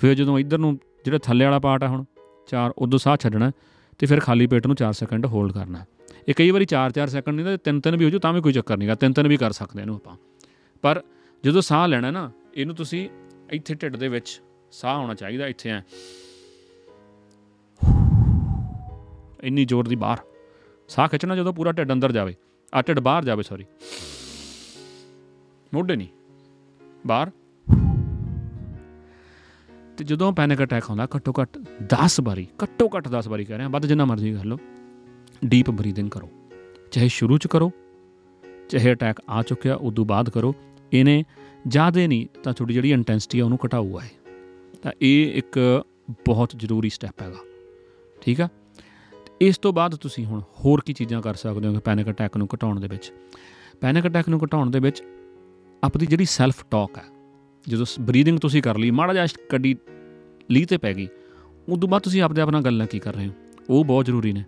ਫਿਰ 0.00 0.14
ਜਦੋਂ 0.14 0.38
ਇਧਰ 0.38 0.58
ਨੂੰ 0.58 0.78
ਜਿਹੜਾ 1.04 1.18
ਥੱਲੇ 1.18 1.44
ਵਾਲਾ 1.44 1.58
ਪਾਰਟ 1.58 1.82
ਹੈ 1.82 1.88
ਹੁਣ 1.88 2.04
4 2.48 2.72
ਉਦੋਂ 2.78 2.98
ਸਾਹ 2.98 3.16
ਛੱਡਣਾ 3.16 3.50
ਤੇ 3.98 4.06
ਫਿਰ 4.06 4.20
ਖਾਲੀ 4.20 4.46
ਪੇਟ 4.46 4.66
ਨੂੰ 4.66 4.76
4 4.76 4.92
ਸੈਕਿੰਡ 4.92 5.26
ਹੋਲਡ 5.26 5.52
ਕਰਨਾ। 5.52 5.84
ਇਹ 6.28 6.34
ਕਈ 6.34 6.50
ਵਾਰੀ 6.50 6.64
4-4 6.64 7.08
ਸੈਕਿੰਡ 7.08 7.36
ਨਹੀਂ 7.36 7.46
ਤਾਂ 7.46 7.58
ਤਿੰਨ 7.58 7.80
ਤਿੰਨ 7.80 7.96
ਵੀ 7.96 8.04
ਹੋ 8.04 8.10
ਜੂ 8.10 8.18
ਤਾਂ 8.18 8.32
ਵੀ 8.32 8.40
ਕੋਈ 8.40 8.52
ਚੱਕਰ 8.52 8.76
ਨਹੀਂਗਾ 8.76 8.94
ਤਿੰਨ 8.94 9.12
ਤਿੰਨ 9.12 9.28
ਵੀ 9.28 9.36
ਕਰ 9.36 9.52
ਸਕਦੇ 9.52 9.80
ਇਹਨੂੰ 9.80 9.96
ਆਪਾਂ। 9.96 10.16
ਪਰ 10.82 11.02
ਜਦੋਂ 11.44 11.62
ਸਾਹ 11.62 11.88
ਲੈਣਾ 11.88 12.10
ਨਾ, 12.10 12.30
ਇਹਨੂੰ 12.54 12.74
ਤੁਸੀਂ 12.74 13.08
ਇੱਥੇ 13.50 13.74
ਢਿੱਡ 13.74 13.96
ਦੇ 13.96 14.08
ਵਿੱਚ 14.08 14.40
ਸਾਹ 14.72 14.96
ਆਉਣਾ 14.96 15.14
ਚਾਹੀਦਾ, 15.14 15.46
ਇੱਥੇ 15.46 15.70
ਐ। 15.70 15.80
ਇੰਨੀ 19.42 19.64
ਜ਼ੋਰ 19.64 19.88
ਦੀ 19.88 19.96
ਬਾਹਰ। 19.96 20.18
ਸਾਹ 20.88 21.08
ਖਿੱਚਣਾ 21.08 21.36
ਜਦੋਂ 21.36 21.52
ਪੂਰਾ 21.52 21.72
ਢਿੱਡ 21.72 21.92
ਅੰਦਰ 21.92 22.12
ਜਾਵੇ। 22.12 22.34
ਆ 22.74 22.82
ਢਿੱਡ 22.82 23.00
ਬਾਹਰ 23.00 23.24
ਜਾਵੇ 23.24 23.42
ਸੌਰੀ 23.42 23.64
ਮੋਢੇ 25.74 25.96
ਨਹੀਂ। 25.96 26.08
ਬਾਹਰ। 27.06 27.30
ਤੇ 29.96 30.04
ਜਦੋਂ 30.04 30.32
ਪੈਨਿਕ 30.32 30.62
ਅਟੈਕ 30.62 30.84
ਹੁੰਦਾ 30.90 31.06
ਘੱਟੋ 31.16 31.32
ਘੱਟ 31.42 31.58
10 31.82 32.20
ਵਾਰੀ, 32.20 32.46
ਘੱਟੋ 32.62 32.90
ਘੱਟ 32.96 33.08
10 33.08 33.28
ਵਾਰੀ 33.28 33.44
ਕਹਿ 33.44 33.56
ਰਹੇ 33.56 33.64
ਹਾਂ 33.64 33.70
ਵੱਧ 33.70 33.86
ਜਿੰਨਾ 33.86 34.04
ਮਰਜ਼ੀ 34.04 34.32
ਕਰ 34.32 34.44
ਲਓ। 34.44 34.58
ਡੀਪ 35.44 35.70
ਬਰੀਥਿੰਗ 35.70 36.10
ਕਰੋ। 36.10 36.28
ਚਾਹੇ 36.92 37.08
ਸ਼ੁਰੂ 37.08 37.38
ਚ 37.38 37.46
ਕਰੋ, 37.46 37.72
ਚਾਹੇ 38.68 38.92
ਅਟੈਕ 38.92 39.16
ਆ 39.28 39.42
ਚੁੱਕਿਆ, 39.42 39.74
ਉਦੋਂ 39.74 40.04
ਬਾਅਦ 40.04 40.30
ਕਰੋ। 40.30 40.54
ਇਹਨੇ 40.92 41.24
ਜ਼ਿਆਦਾ 41.68 42.06
ਨਹੀਂ, 42.06 42.26
ਤਾਂ 42.42 42.52
ਤੁਹਾਡੀ 42.52 42.74
ਜਿਹੜੀ 42.74 42.92
ਇੰਟੈਂਸਿਟੀ 42.92 43.40
ਆ 43.40 43.44
ਉਹਨੂੰ 43.44 43.58
ਘਟਾਊਗਾ 43.66 44.04
ਇਹ। 44.04 44.36
ਤਾਂ 44.82 44.92
ਇਹ 45.02 45.32
ਇੱਕ 45.34 45.84
ਬਹੁਤ 46.10 46.52
ਜ਼ਰੂਰੀ 46.56 46.88
ਸਟੈਪ 46.88 47.22
ਹੈਗਾ। 47.22 47.38
ਠੀਕ 48.20 48.40
ਆ? 48.40 48.48
ਇਸ 49.40 49.58
ਤੋਂ 49.58 49.72
ਬਾਅਦ 49.72 49.94
ਤੁਸੀਂ 49.94 50.24
ਹੁਣ 50.26 50.40
ਹੋਰ 50.58 50.80
ਕੀ 50.86 50.92
ਚੀਜ਼ਾਂ 50.92 51.20
ਕਰ 51.22 51.34
ਸਕਦੇ 51.34 51.68
ਹੋ 51.68 51.80
ਪੈਨਿਕ 51.80 52.08
ਅਟੈਕ 52.08 52.36
ਨੂੰ 52.36 52.48
ਘਟਾਉਣ 52.54 52.80
ਦੇ 52.80 52.88
ਵਿੱਚ? 52.88 53.12
ਪੈਨਿਕ 53.80 54.06
ਅਟੈਕ 54.06 54.28
ਨੂੰ 54.28 54.40
ਘਟਾਉਣ 54.44 54.70
ਦੇ 54.70 54.78
ਵਿੱਚ 54.78 55.02
ਆਪਣੀ 55.82 56.06
ਜਿਹੜੀ 56.06 56.24
ਸੈਲਫ 56.24 56.64
ਟਾਕ 56.70 56.98
ਹੈ, 56.98 57.04
ਜਦੋਂ 57.66 57.86
ਬਰੀਥਿੰਗ 58.00 58.38
ਤੁਸੀਂ 58.38 58.62
ਕਰ 58.62 58.78
ਲਈ, 58.78 58.90
ਮਾੜਾ 58.90 59.12
ਜਿਹਾ 59.12 59.26
ਕੱਡੀ 59.50 59.74
ਲੀ 60.50 60.64
ਤੇ 60.64 60.78
ਪੈ 60.78 60.92
ਗਈ, 60.94 61.08
ਉਦੋਂ 61.68 61.88
ਬਾਅਦ 61.88 62.02
ਤੁਸੀਂ 62.02 62.22
ਆਪਦੇ 62.22 62.42
ਆਪ 62.42 62.50
ਨਾਲ 62.50 62.62
ਗੱਲਾਂ 62.62 62.86
ਕੀ 62.86 62.98
ਕਰ 62.98 63.14
ਰਹੇ 63.14 63.26
ਹੋ? 63.26 63.32
ਉਹ 63.70 63.84
ਬਹੁਤ 63.84 64.04
ਜ਼ਰੂਰੀ 64.04 64.32
ਨੇ। 64.32 64.44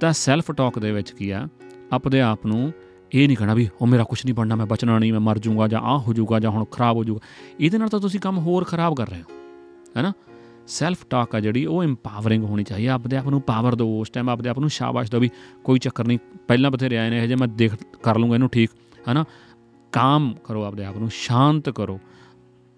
ਤਾਂ 0.00 0.12
ਸੈਲਫ 0.12 0.50
ਟਾਕ 0.50 0.78
ਦੇ 0.78 0.92
ਵਿੱਚ 0.92 1.10
ਕੀ 1.10 1.30
ਆ? 1.30 1.46
ਆਪਦੇ 1.92 2.20
ਆਪ 2.20 2.46
ਨੂੰ 2.46 2.72
ਇਹ 3.12 3.26
ਨਹੀਂ 3.26 3.36
ਕਹਣਾ 3.36 3.54
ਵੀ, 3.54 3.68
ਉਹ 3.80 3.86
ਮੇਰਾ 3.86 4.04
ਕੁਝ 4.04 4.24
ਨਹੀਂ 4.24 4.34
ਬਣਨਾ, 4.34 4.56
ਮੈਂ 4.56 4.66
ਬਚਣਾ 4.66 4.98
ਨਹੀਂ, 4.98 5.12
ਮੈਂ 5.12 5.20
ਮਰ 5.20 5.38
ਜਾਊਗਾ 5.38 5.68
ਜਾਂ 5.68 5.80
ਆ 5.80 5.98
ਹੋ 5.98 6.12
ਜਾਊਗਾ 6.12 6.40
ਜਾਂ 6.40 6.50
ਹੁਣ 6.50 6.64
ਖਰਾਬ 6.64 6.96
ਹੋ 6.96 7.04
ਜਾਊਗਾ। 7.04 7.20
ਇਹਦੇ 7.60 7.78
ਨਾਲ 7.78 7.88
ਤਾਂ 7.88 8.00
ਤੁਸੀਂ 8.00 8.20
ਕੰਮ 8.20 8.38
ਹੋਰ 8.38 8.64
ਖਰਾਬ 8.64 8.96
ਕਰ 8.96 9.08
ਰਹੇ 9.08 9.20
ਹੋ 9.20 9.36
ਹੈਨਾ 9.96 10.12
ਸੈਲਫ 10.68 11.04
ਟਾਕ 11.10 11.34
ਆ 11.34 11.40
ਜਿਹੜੀ, 11.40 11.64
ਉਹ 11.66 11.82
ਇੰਪਾਵਰਿੰਗ 11.84 12.44
ਹੋਣੀ 12.44 12.64
ਚਾਹੀਏ। 12.64 12.88
ਆਪਦੇ 12.88 13.16
ਆਪ 13.16 13.28
ਨੂੰ 13.28 13.40
ਪਾਵਰ 13.42 13.74
ਦਿਓ 13.74 14.00
ਉਸ 14.00 14.10
ਟਾਈਮ 14.10 14.28
ਆਪਦੇ 14.30 14.50
ਆਪ 14.50 14.58
ਨੂੰ 14.58 14.70
ਸ਼ਾਬਾਸ਼ 14.70 15.10
ਦਿਓ 15.10 15.20
ਵੀ 15.20 15.30
ਕੋਈ 15.64 15.78
ਚੱਕਰ 15.78 16.06
ਨਹੀਂ, 16.06 16.18
ਪਹਿਲਾਂ 16.48 16.70
ਬਥੇਰੇ 16.70 16.98
ਆਏ 16.98 17.10
ਨੇ, 17.10 17.22
ਇਹ 17.22 17.28
ਜੇ 17.28 17.34
ਮੈਂ 17.34 17.48
ਦੇਖ 17.48 17.74
ਕਰ 18.02 18.18
ਲੂੰਗਾ 18.18 18.34
ਇਹਨੂੰ 18.34 18.48
ਠੀਕ, 18.48 18.70
ਹੈਨਾ? 19.08 19.24
ਕਾਮ 19.92 20.34
ਕਰੋ 20.44 20.62
ਆਪਦੇ 20.64 20.84
ਆਪ 20.84 20.96
ਨੂੰ, 20.96 21.10
ਸ਼ਾਂਤ 21.10 21.70
ਕਰੋ। 21.70 21.98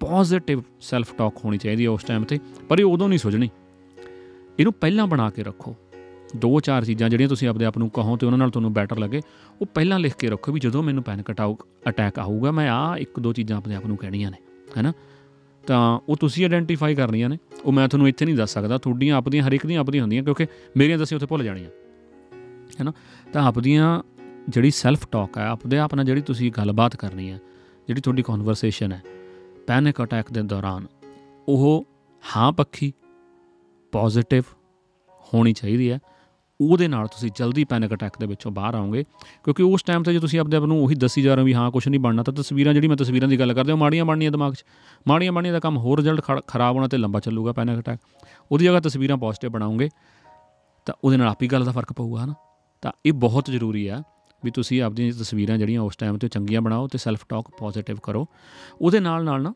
ਪੋਜ਼ਿਟਿਵ 0.01 0.63
ਸੈਲਫ 0.81 1.15
ਟਾਕ 1.15 1.45
ਹੋਣੀ 1.45 1.59
ਚਾਹੀਦੀ 1.59 1.85
ਹੈ 1.85 1.91
ਉਸ 1.91 2.05
ਟਾਈਮ 2.05 2.25
ਤੇ, 2.25 2.39
ਪਰ 2.69 2.79
ਇਹ 2.79 2.85
ਉਦੋਂ 2.85 3.09
ਨਹੀਂ 3.09 3.19
ਸੋਚਣੀ। 3.19 3.49
ਇਹਨੂੰ 4.59 4.73
ਪਹਿਲਾਂ 4.73 5.07
ਬਣਾ 5.07 5.31
ਕੇ 5.31 5.43
ਰੱਖੋ। 5.43 5.77
ਦੋ 6.37 6.61
ਚਾਰ 6.61 6.85
ਚੀਜ਼ਾਂ 6.85 7.09
ਜਿਹੜੀਆਂ 7.09 7.29
ਤੁਸੀਂ 7.29 7.49
ਆਪਦੇ 7.49 7.65
ਆਪ 7.65 7.79
ਨੂੰ 7.79 7.91
ਕਹੋ 7.91 8.17
ਤੇ 8.17 8.27
ਉਹਨਾਂ 8.27 8.39
ਨਾਲ 8.39 8.51
ਤੁਹਾਨੂੰ 8.51 8.73
ਬੈਟਰ 8.73 8.99
ਲੱਗੇ, 8.99 9.21
ਉਹ 9.61 9.67
ਪਹਿਲਾਂ 9.67 9.99
ਲਿਖ 9.99 10.17
ਕੇ 10.17 10.29
ਰੱਖੋ 10.31 10.53
ਵੀ 10.53 10.61
ਜਦੋਂ 10.61 10.83
ਮੈਨੂੰ 10.83 11.03
ਪੈਨਿਕ 11.03 11.31
ਅਟੈਕ 11.89 12.19
ਆਊਗਾ, 12.19 12.51
ਮੈਂ 12.51 12.71
ਆ 12.71 12.97
ਇੱਕ 12.97 13.21
ਦੋ 13.21 13.33
ਚੀਜ਼ਾਂ 13.33 13.57
ਆਪਣੇ 13.59 13.75
ਆਪ 13.75 13.87
ਨੂੰ 13.87 13.97
ਕਹਿਣੀਆਂ 13.97 14.31
ਨੇ, 14.31 14.37
ਹੈਨਾ? 14.77 14.93
ਤਾਂ 15.67 16.01
ਉਹ 16.09 16.17
ਤੁਸੀਂ 16.17 16.45
ਆਇਡੈਂਟੀਫਾਈ 16.45 16.95
ਕਰਨੀਆਂ 16.95 17.29
ਨੇ। 17.29 17.39
ਉਹ 17.65 17.73
ਮੈਂ 17.73 17.89
ਤੁਹਾਨੂੰ 17.89 18.09
ਇੱਥੇ 18.09 18.25
ਨਹੀਂ 18.25 18.37
ਦੱਸ 18.37 18.51
ਸਕਦਾ। 18.51 18.79
ਤੁਹਾਡੀਆਂ, 18.79 19.17
ਆਪਦੀਆਂ 19.17 19.45
ਹਰ 19.47 19.53
ਇੱਕ 19.53 19.67
ਦੀਆਂ 19.67 19.81
ਆਪਦੀਆਂ 19.81 20.03
ਹੁੰਦੀਆਂ 20.03 20.23
ਕਿਉਂਕਿ 20.23 20.47
ਮੇਰੀਆਂ 20.77 20.99
ਦੱਸੀ 20.99 21.15
ਉੱਥੇ 21.15 21.27
ਭੁੱਲ 21.27 21.45
ਜਾਣੀਆਂ। 21.45 21.71
ਹੈਨਾ 22.81 22.93
ਤਾਂ 23.33 23.43
ਆਪਦੀਆਂ 23.43 24.03
ਜਿਹੜੀ 24.49 24.71
ਸੈਲਫ 24.71 25.07
ਟਾਕ 25.09 25.39
ਹੈ, 25.39 25.47
ਆਪਦੇ 25.47 25.79
ਆਪ 25.79 25.95
ਨਾਲ 25.95 26.05
ਜਿਹੜੀ 26.05 26.21
ਤੁਸੀਂ 26.21 26.51
ਗੱਲਬਾਤ 26.53 26.97
ਕਰਨੀ 26.97 27.31
ਹੈ, 27.31 27.39
ਜਿਹੜੀ 27.87 28.01
ਤੁਹਾਡੀ 28.01 28.23
ਕਨਵਰਸੇਸ਼ਨ 28.23 28.93
ਹੈ 28.93 29.03
ਪੈਨਿਕ 29.67 30.03
ਅਟੈਕ 30.03 30.33
ਦੇ 30.33 30.43
ਦੌਰਾਨ, 30.43 30.87
ਉਹ 31.49 31.87
ਹਾਂ 32.23 32.53
ਪੱਖੀ 32.53 32.93
ਪੋਜ਼ਿਟਿਵ 33.93 34.43
ਹੋਣੀ 35.35 35.53
ਚਾਹੀਦੀ 35.53 35.91
ਹੈ। 35.91 35.99
ਉਹਦੇ 36.61 36.89
ਨਾਲ 36.89 37.07
ਤੁਸੀਂ 37.07 37.31
ਜਲਦੀ 37.37 37.65
ਪੈਨਿਕ 37.65 37.95
ਅਟੈਕ 37.95 38.19
ਦੇ 38.21 38.27
ਵਿੱਚੋਂ 38.27 38.53
ਬਾਹਰ 38.53 38.75
ਆਓਗੇ। 38.75 39.05
ਕਿਉਂਕਿ 39.45 39.63
ਉਸ 39.63 39.83
ਟਾਈਮ 39.83 40.03
ਤੇ 40.03 40.13
ਜੇ 40.13 40.19
ਤੁਸੀਂ 40.19 40.41
ਆਪਣੇ 40.41 40.57
ਆਪ 40.57 40.65
ਨੂੰ 40.65 40.85
ਉਹੀ 40.85 40.95
ਦੱਸੀ 40.95 41.23
ਜਾ 41.23 41.35
ਰਹੇ 41.35 41.43
ਹੋ 41.43 41.47
ਵੀ 41.47 41.55
ਹਾਂ 41.55 41.71
ਕੁਝ 41.71 41.89
ਨਹੀਂ 41.89 42.01
ਬਣਨਾ, 42.01 42.23
ਤਾਂ 42.23 42.33
ਤਸਵੀਰਾਂ 42.33 42.75
ਜਿਹੜੀ 42.75 42.89
ਮੈਂ 42.89 42.97
ਤਸਵੀਰਾਂ 42.97 43.29
ਦੀ 43.29 43.39
ਗੱਲ 43.39 43.55
ਕਰਦੇ 43.55 43.71
ਹਾਂ 43.71 43.77
ਮਾੜੀਆਂ 43.77 44.05
ਬਣਨੀਆਂ 44.05 44.31
ਦਿਮਾਗ 44.31 44.55
'ਚ। 44.55 44.65
ਮਾੜੀਆਂ 45.09 45.33
ਬਣਨੀਆਂ 45.33 45.53
ਦਾ 45.53 45.61
ਕੰਮ 45.61 45.79
ਹੋਰ 45.79 45.99
ਰਿਜ਼ਲਟ 45.99 46.47
ਖਰਾਬ 46.47 46.77
ਹੋਣਾ 46.77 46.89
ਤੇ 46.89 46.97
ਲੰਬਾ 46.97 47.21
ਚੱਲੂਗਾ 47.21 47.53
ਪੈਨਿਕ 47.53 47.81
ਅਟੈਕ 47.81 48.01
ਉਹਦੀ 48.53 48.65
ਜਗ੍ਹਾ 48.65 48.81
ਤਸਵੀਰਾਂ 48.81 49.17
ਪੋਜ਼ਿਟਿਵ 49.17 49.51
ਬਣਾਉਂਗੇ 49.51 49.89
ਤਾਂ 50.87 50.95
ਉਹਦੇ 51.05 51.17
ਨਾਲ 51.17 51.29
ਆਪੀ 51.29 51.47
ਗੱਲ 51.47 51.65
ਦਾ 51.65 51.73
ਫ਼ਰਕ 51.73 51.93
ਪਊਗਾ, 51.93 52.25
ਹਨਾ? 52.25 52.35
ਤਾਂ 52.83 52.93
ਇਹ 53.07 53.13
ਬਹੁਤ 53.13 53.45
ਜ਼ਰੂਰੀ 53.51 53.87
ਆ 53.87 54.03
ਵੀ 54.45 54.51
ਤੁਸੀਂ 54.51 54.83
ਆਪਣੀਆਂ 54.83 55.13
ਤਸਵੀਰਾਂ 55.13 55.59
ਜਿਹੜੀਆਂ 55.59 55.81
ਉਸ 55.81 55.97
ਟਾਈਮ 55.97 56.19
ਤੇ 56.19 56.29
ਚੰਗੀਆਂ 56.29 56.61
ਬਣਾਓ 56.61 56.89
ਤੇ 56.89 56.99
ਸੈਲਫ 56.99 57.27
ਟਾਕ 57.29 57.51
ਪੋਜ਼ਿਟਿਵ 57.59 57.97
ਕਰੋ। 58.03 58.27
ਉਹਦੇ 58.81 59.01
ਨਾਲ 59.01 59.25
ਨਾਲ 59.25 59.43
ਨਾ 59.43 59.55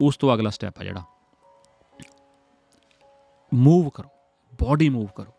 ਉਸ 0.00 0.16
ਤੋਂ 0.16 0.34
ਅਗਲਾ 0.34 0.50
ਸਟੈਪ 0.50 0.78
ਆ 0.80 0.84
ਜਿਹੜਾ। 0.84 1.02
ਮੂਵ 3.54 3.88
ਕਰੋ 3.88 4.08
ਬਾਡੀ 4.64 4.88
ਮੂਵ 4.88 5.06
ਕਰੋ। 5.16 5.35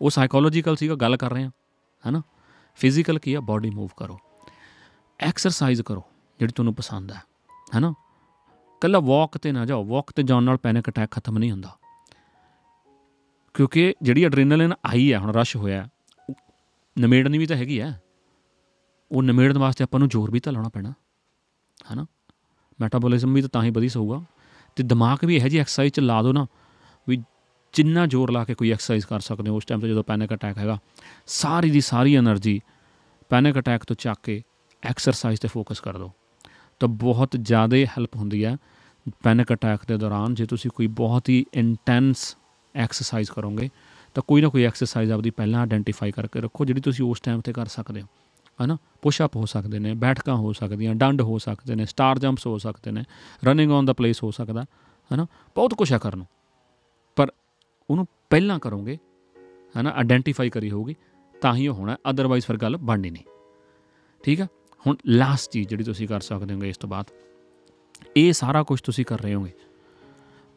ਉਹ 0.00 0.10
ਸਾਈਕੋਲੋਜੀਕਲ 0.10 0.76
ਸੀਗਾ, 0.76 0.94
ਗੱਲ 0.94 1.16
ਕਰ 1.16 1.32
ਰਹੇ 1.32 1.42
ਹਾਂ, 1.44 1.50
ਹੈਨਾ? 2.06 2.22
ਫਿਜ਼ੀਕਲ 2.78 3.18
ਕੀ 3.18 3.34
ਆ? 3.34 3.40
ਬਾਡੀ 3.40 3.70
ਮੂਵ 3.70 3.90
ਕਰੋ। 3.96 4.18
ਐਕਸਰਸਾਈਜ਼ 5.20 5.82
ਕਰੋ, 5.82 6.02
ਜਿਹੜੀ 6.38 6.52
ਤੁਹਾਨੂੰ 6.52 6.74
ਪਸੰਦ 6.74 7.12
ਹੈ, 7.12 7.20
ਹੈਨਾ? 7.74 7.92
ਕੱਲਾ 8.80 9.00
ਵਾਕ 9.00 9.38
ਤੇ 9.38 9.52
ਨਾ 9.52 9.64
ਜਾਓ 9.64 9.84
ਵਾਕ 9.84 10.12
ਤੇ 10.12 10.22
ਜਾਣ 10.22 10.42
ਨਾਲ 10.42 10.56
ਪੈਨਿਕ 10.56 10.88
ਅਟੈਕ 10.90 11.10
ਖਤਮ 11.10 11.38
ਨਹੀਂ 11.38 11.50
ਹੁੰਦਾ। 11.50 11.76
ਕਿਉਂਕਿ 13.54 13.94
ਜਿਹੜੀ 14.02 14.24
ਐਡਰੀਨਲਿਨ 14.24 14.72
ਆਈ 14.84 15.12
ਹੈ, 15.12 15.18
ਹੁਣ 15.18 15.32
ਰਸ਼ 15.34 15.56
ਹੋਇਆ 15.56 15.88
ਉਹ 16.30 16.34
ਨਿਮੇੜਨੀ 16.98 17.38
ਵੀ 17.38 17.46
ਤਾਂ 17.46 17.56
ਹੈਗੀ 17.56 17.78
ਆ 17.78 17.92
ਉਹ 19.12 19.22
ਨਿਮੇੜਨ 19.22 19.58
ਵਾਸਤੇ 19.58 19.84
ਆਪਾਂ 19.84 20.00
ਨੂੰ 20.00 20.08
ਜ਼ੋਰ 20.08 20.30
ਵੀ 20.30 20.40
ਤਾਂ 20.40 20.52
ਲਾਉਣਾ 20.52 20.68
ਪੈਣਾ, 20.68 20.92
ਹਨਾ? 21.92 22.06
ਮੈਟਾਬੋਲਿਜ਼ਮ 22.80 23.32
ਵੀ 23.34 23.40
ਤਾਂ 23.40 23.48
ਤਾਂ 23.48 23.62
ਹੀ 23.62 23.70
ਵਧੀ 23.70 23.88
ਸਊਗਾ। 23.88 24.20
ਤੇ 24.76 24.82
ਦਿਮਾਗ 24.82 25.24
ਵੀ 25.24 25.36
ਇਹੋ 25.36 25.48
ਜਿਹੀ 25.48 25.60
ਐਕਸਰਸਾਈਜ਼ 25.60 25.94
ਚ 25.94 26.00
ਲਾ 26.00 26.22
ਦੋ 26.22 26.32
ਨਾ, 26.32 26.46
ਵੀ 27.08 27.22
ਜਿੰਨਾ 27.76 28.06
ਜ਼ੋਰ 28.06 28.30
ਲਾ 28.30 28.44
ਕੇ 28.44 28.54
ਕੋਈ 28.54 28.70
ਐਕਸਰਸਾਈਜ਼ 28.70 29.06
ਕਰ 29.06 29.20
ਸਕਦੇ 29.20 29.50
ਹੋ, 29.50 29.56
ਉਸ 29.56 29.64
ਟਾਈਮ 29.64 29.80
ਤੇ 29.80 29.88
ਜਦੋਂ 29.88 30.04
ਪੈਨਿਕ 30.04 30.34
ਅਟੈਕ 30.34 30.58
ਹੈਗਾ, 30.58 30.78
ਸਾਰੀ 31.26 31.70
ਦੀ 31.70 31.80
ਸਾਰੀ 31.80 32.18
એનર્ਜੀ 32.18 32.60
ਪੈਨਿਕ 33.28 33.58
ਅਟੈਕ 33.58 33.84
ਤੋਂ 33.84 33.96
ਚੱਕ 33.96 34.18
ਕੇ 34.22 34.42
ਐਕਸਰਸਾਈਜ਼ 34.82 35.40
ਤੇ 35.40 35.48
ਫੋਕਸ 35.48 35.80
ਕਰ 35.80 35.98
ਦਿਓ 35.98 36.10
ਤਾਂ 36.80 36.88
ਬਹੁਤ 36.88 37.36
ਜ਼ਿਆਦਾ 37.42 37.76
ਹੈਲਪ 37.76 38.16
ਹੁੰਦੀ 38.16 38.44
ਹੈ 38.44 38.56
ਪੈਨਿਕ 39.22 39.52
ਅਟੈਕ 39.52 39.80
ਦੇ 39.88 39.96
ਦੌਰਾਨ, 39.96 40.34
ਜੇ 40.34 40.46
ਤੁਸੀਂ 40.46 40.70
ਕੋਈ 40.74 40.86
ਬਹੁਤ 40.86 41.28
ਹੀ 41.28 41.44
ਇੰਟੈਂਸ 41.54 42.36
ਐਕਸਰਸਾਈਜ਼ 42.74 43.30
ਕਰੋਗੇ, 43.30 43.70
ਤਾਂ 44.14 44.22
ਕੋਈ 44.28 44.40
ਨਾ 44.40 44.48
ਕੋਈ 44.48 44.64
ਐਕਸਰਸਾਈਜ਼ 44.64 45.12
ਆਪਦੀ 45.12 45.30
ਪਹਿਲਾਂ 45.30 45.60
ਆਇਡੈਂਟੀਫਾਈ 45.60 46.12
ਕਰਕੇ 46.12 46.40
ਰੱਖੋ, 46.40 46.64
ਜਿਹੜੀ 46.64 46.80
ਤੁਸੀਂ 46.80 47.04
ਉਸ 47.04 47.20
ਟਾਈਮ 47.20 47.40
ਤੇ 47.40 47.52
ਕਰ 47.52 47.66
ਸਕਦੇ 47.66 48.02
ਹੋ। 48.02 48.06
ਹਨਾ? 48.64 48.78
ਪੁਸ਼ 49.02 49.22
ਅਪ 49.22 49.36
ਹੋ 49.36 49.46
ਸਕਦੇ 49.46 49.78
ਨੇ, 49.78 49.94
ਬੈਠਕਾਂ 49.94 50.34
ਹੋ 50.34 50.52
ਸਕਦੀਆਂ, 50.52 50.94
ਡੰਡ 50.94 51.22
ਹੋ 51.22 51.38
ਸਕਦੇ 51.38 51.74
ਨੇ 51.74 51.86
ਸਟਾਰ 51.86 52.18
ਜੰਪਸ 52.18 52.46
ਹੋ 52.46 52.58
ਸਕਦੇ 52.58 52.90
ਨੇ 52.90 53.04
ਰਨਿੰਗ 53.44 53.72
ਔਨ 53.72 53.84
ਦਾ 53.84 53.92
ਪਲੇਸ 53.92 54.22
ਹੋ 54.22 54.30
ਸਕਦਾ, 54.30 54.64
ਹਨਾ? 55.14 55.26
ਬਹੁਤ 55.54 55.74
ਕੁਝ 55.74 55.92
ਆ 55.92 55.98
ਕਰਨ 55.98 56.18
ਨੂੰ। 56.18 56.26
ਉਹਨੂੰ 57.90 58.06
ਪਹਿਲਾਂ 58.30 58.58
ਕਰੋਗੇ, 58.58 58.98
ਹਨਾ 59.74 59.90
ਆਇਡੈਂਟੀਫਾਈ 59.90 60.50
ਕਰੀ 60.50 60.70
ਹੋਊਗੀ, 60.70 60.94
ਤਾਂ 61.34 61.54
ਹੀ 61.54 61.66
ਉਹ 61.68 61.74
ਹੋਣਾ 61.74 61.96
ਅਦਰਵਾਈਜ਼ 62.10 62.46
ਫਿਰ 62.46 62.56
ਗੱਲ 62.56 62.76
ਬਣਨੀ 62.76 63.10
ਨਹੀਂ। 63.10 63.24
ਠੀਕ 64.24 64.40
ਆ? 64.40 64.46
ਹੁਣ 64.86 64.96
ਲਾਸਟ 65.06 65.50
ਚੀਜ਼ 65.50 65.68
ਜਿਹੜੀ 65.68 65.84
ਤੁਸੀਂ 65.84 66.08
ਕਰ 66.08 66.20
ਸਕਦੇ 66.20 66.54
ਹੋਗੇ 66.54 66.68
ਇਸ 66.68 66.76
ਤੋਂ 66.76 66.88
ਬਾਅਦ, 66.88 67.06
ਇਹ 68.16 68.32
ਸਾਰਾ 68.32 68.62
ਕੁਝ 68.62 68.80
ਤੁਸੀਂ 68.80 69.04
ਕਰ 69.04 69.20
ਰਹੇ 69.20 69.34
ਹੋਗੇ। 69.34 69.52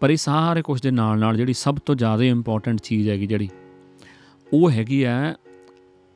ਪਰ 0.02 0.10
ਇਹ 0.10 0.18
ਸਾਰੇ 0.18 0.62
ਕੁਝ 0.62 0.82
ਦੇ 0.82 0.92
ਨਾਲ 0.92 1.20
ਨਾਲ 1.20 1.38
ਜਿਹੜੀ 1.38 1.54
ਸਭ 1.54 1.78
ਤੋਂ 1.86 1.96
ਜ਼ਿਆਦਾ 1.96 2.24
ਇੰਪੋਰਟੈਂਟ 2.24 2.80
ਚੀਜ਼ 2.80 3.10
ਹੈਗੀ 3.10 3.28
ਜਿਹੜੀ, 3.28 3.50
ਉਹ 4.54 4.72
ਹੈਗੀ 4.72 5.04
ਹੈ 5.06 5.36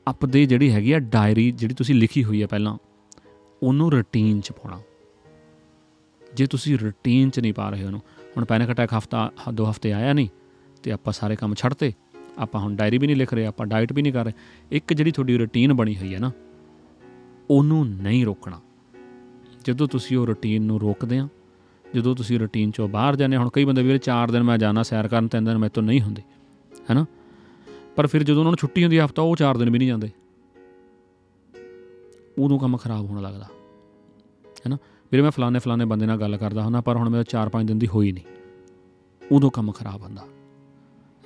ਆਪਦੇ 0.07 0.45
ਜਿਹੜੀ 0.45 0.71
ਹੈਗੀ 0.71 0.91
ਆ 0.91 0.99
ਡਾਇਰੀ 0.99 1.51
ਜਿਹੜੀ 1.51 1.73
ਤੁਸੀਂ 1.73 1.95
ਲਿਖੀ 1.95 2.23
ਹੋਈ 2.23 2.41
ਹੈ 2.41 2.47
ਪਹਿਲਾਂ, 2.47 2.77
ਉਹਨੂੰ 3.63 3.91
ਰੁਟੀਨ 3.91 4.39
ਚ 4.41 4.51
ਪਾਉਣਾ। 4.51 4.79
ਜੇ 6.33 6.45
ਤੁਸੀਂ 6.45 6.77
ਰੁਟੀਨ 6.77 7.29
ਚ 7.29 7.39
ਨਹੀਂ 7.39 7.53
ਪਾ 7.53 7.69
ਰਹੇ 7.69 7.83
ਉਹਨੂੰ, 7.83 8.01
ਹੁਣ 8.37 8.45
ਪੈਨਿਕ 8.45 8.71
ਅਟੈਕ 8.71 8.93
ਹਫਤਾ, 8.93 9.31
ਦੋ 9.53 9.69
ਹਫ਼ਤੇ 9.69 9.93
ਆਇਆ 9.93 10.13
ਨਹੀਂ 10.13 10.29
ਤੇ 10.83 10.91
ਆਪਾਂ 10.91 11.13
ਸਾਰੇ 11.13 11.35
ਕੰਮ 11.35 11.53
ਛੱਡਤੇ। 11.55 11.91
ਆਪਾਂ 12.37 12.61
ਹੁਣ 12.61 12.75
ਡਾਇਰੀ 12.75 12.97
ਵੀ 12.97 13.07
ਨਹੀਂ 13.07 13.15
ਲਿਖ 13.17 13.33
ਰਹੇ, 13.33 13.45
ਆਪਾਂ 13.45 13.65
ਡਾਈਟ 13.65 13.93
ਵੀ 13.93 14.01
ਨਹੀਂ 14.01 14.13
ਕਰ 14.13 14.25
ਰਹੇ। 14.25 14.33
ਇੱਕ 14.71 14.93
ਜਿਹੜੀ 14.93 15.11
ਤੁਹਾਡੀ 15.11 15.37
ਰੁਟੀਨ 15.37 15.73
ਬਣੀ 15.73 15.95
ਹੋਈ 15.97 16.13
ਹੈ 16.13 16.19
ਨਾ, 16.19 16.31
ਉਹਨੂੰ 17.49 17.85
ਨਹੀਂ 17.87 18.25
ਰੋਕਣਾ। 18.25 18.59
ਜਦੋਂ 19.65 19.87
ਤੁਸੀਂ 19.87 20.17
ਉਹ 20.17 20.25
ਰੁਟੀਨ 20.27 20.63
ਨੂੰ 20.63 20.79
ਰੋਕਦੇ 20.79 21.17
ਆ, 21.19 21.27
ਜਦੋਂ 21.85 22.15
ਤੁਸੀਂ 22.15 22.39
ਰੁਟੀਨ 22.39 22.71
ਚੋਂ 22.71 22.87
ਬਾਹਰ 22.89 23.15
ਜਾਂਦੇ 23.15 23.37
ਹੁਣ 23.37 23.49
ਕਈ 23.53 23.65
ਬੰਦੇ 23.65 23.83
ਵੀਰੇ 23.83 23.97
4 23.99 24.31
ਦਿਨ 24.31 24.43
ਮੈਂ 24.43 24.57
ਜਾਣਾ, 24.57 24.83
ਸੈਰ 24.83 25.07
ਕਰਨ, 25.07 25.27
ਤਿੰਨ 25.27 25.45
ਦਿਨ 25.45 25.57
ਮੇਰੇ 25.57 25.69
ਤੋਂ 25.69 25.83
ਨਹੀਂ 25.83 26.01
ਹੁੰਦੇ 26.01 26.21
ਹੈਨਾ 26.89 27.05
ਪਰ 27.95 28.07
ਫਿਰ 28.07 28.23
ਜਦੋਂ 28.23 28.39
ਉਹਨਾਂ 28.39 28.51
ਨੂੰ 28.51 28.57
ਛੁੱਟੀ 28.57 28.83
ਹੁੰਦੀ 28.83 28.99
ਹਫਤਾ, 28.99 29.21
ਉਹ 29.21 29.35
4 29.35 29.57
ਦਿਨ 29.57 29.69
ਵੀ 29.69 29.79
ਨਹੀਂ 29.79 29.87
ਜਾਂਦੇ। 29.87 30.09
ਉਦੋਂ 32.39 32.59
ਕੰਮ 32.59 32.77
ਖਰਾਬ 32.77 33.05
ਹੋਣ 33.05 33.21
ਲੱਗਦਾ 33.21 33.47
ਹੈਨਾ 34.65 34.77
ਵੀਰੇ 35.11 35.21
ਮੈਂ 35.21 35.31
ਫਲਾਣੇ 35.31 35.59
ਫਲਾਣੇ 35.59 35.85
ਬੰਦੇ 35.85 36.05
ਨਾਲ 36.05 36.19
ਗੱਲ 36.19 36.37
ਕਰਦਾ 36.37 36.63
ਹੁੰਦਾ, 36.63 36.81
ਪਰ 36.81 36.97
ਹੁਣ 36.97 37.09
ਮੇਰਾ 37.09 37.23
4-5 37.29 37.65
ਦਿਨ 37.65 37.79
ਦੀ 37.79 37.87
ਹੋਈ 37.87 38.11
ਨਹੀਂ। 38.11 38.25
ਉਦੋਂ 39.21 39.51
ਕੰਮ 39.51 39.71
ਖਰਾਬ 39.71 40.01
ਹੁੰਦਾ। 40.01 40.25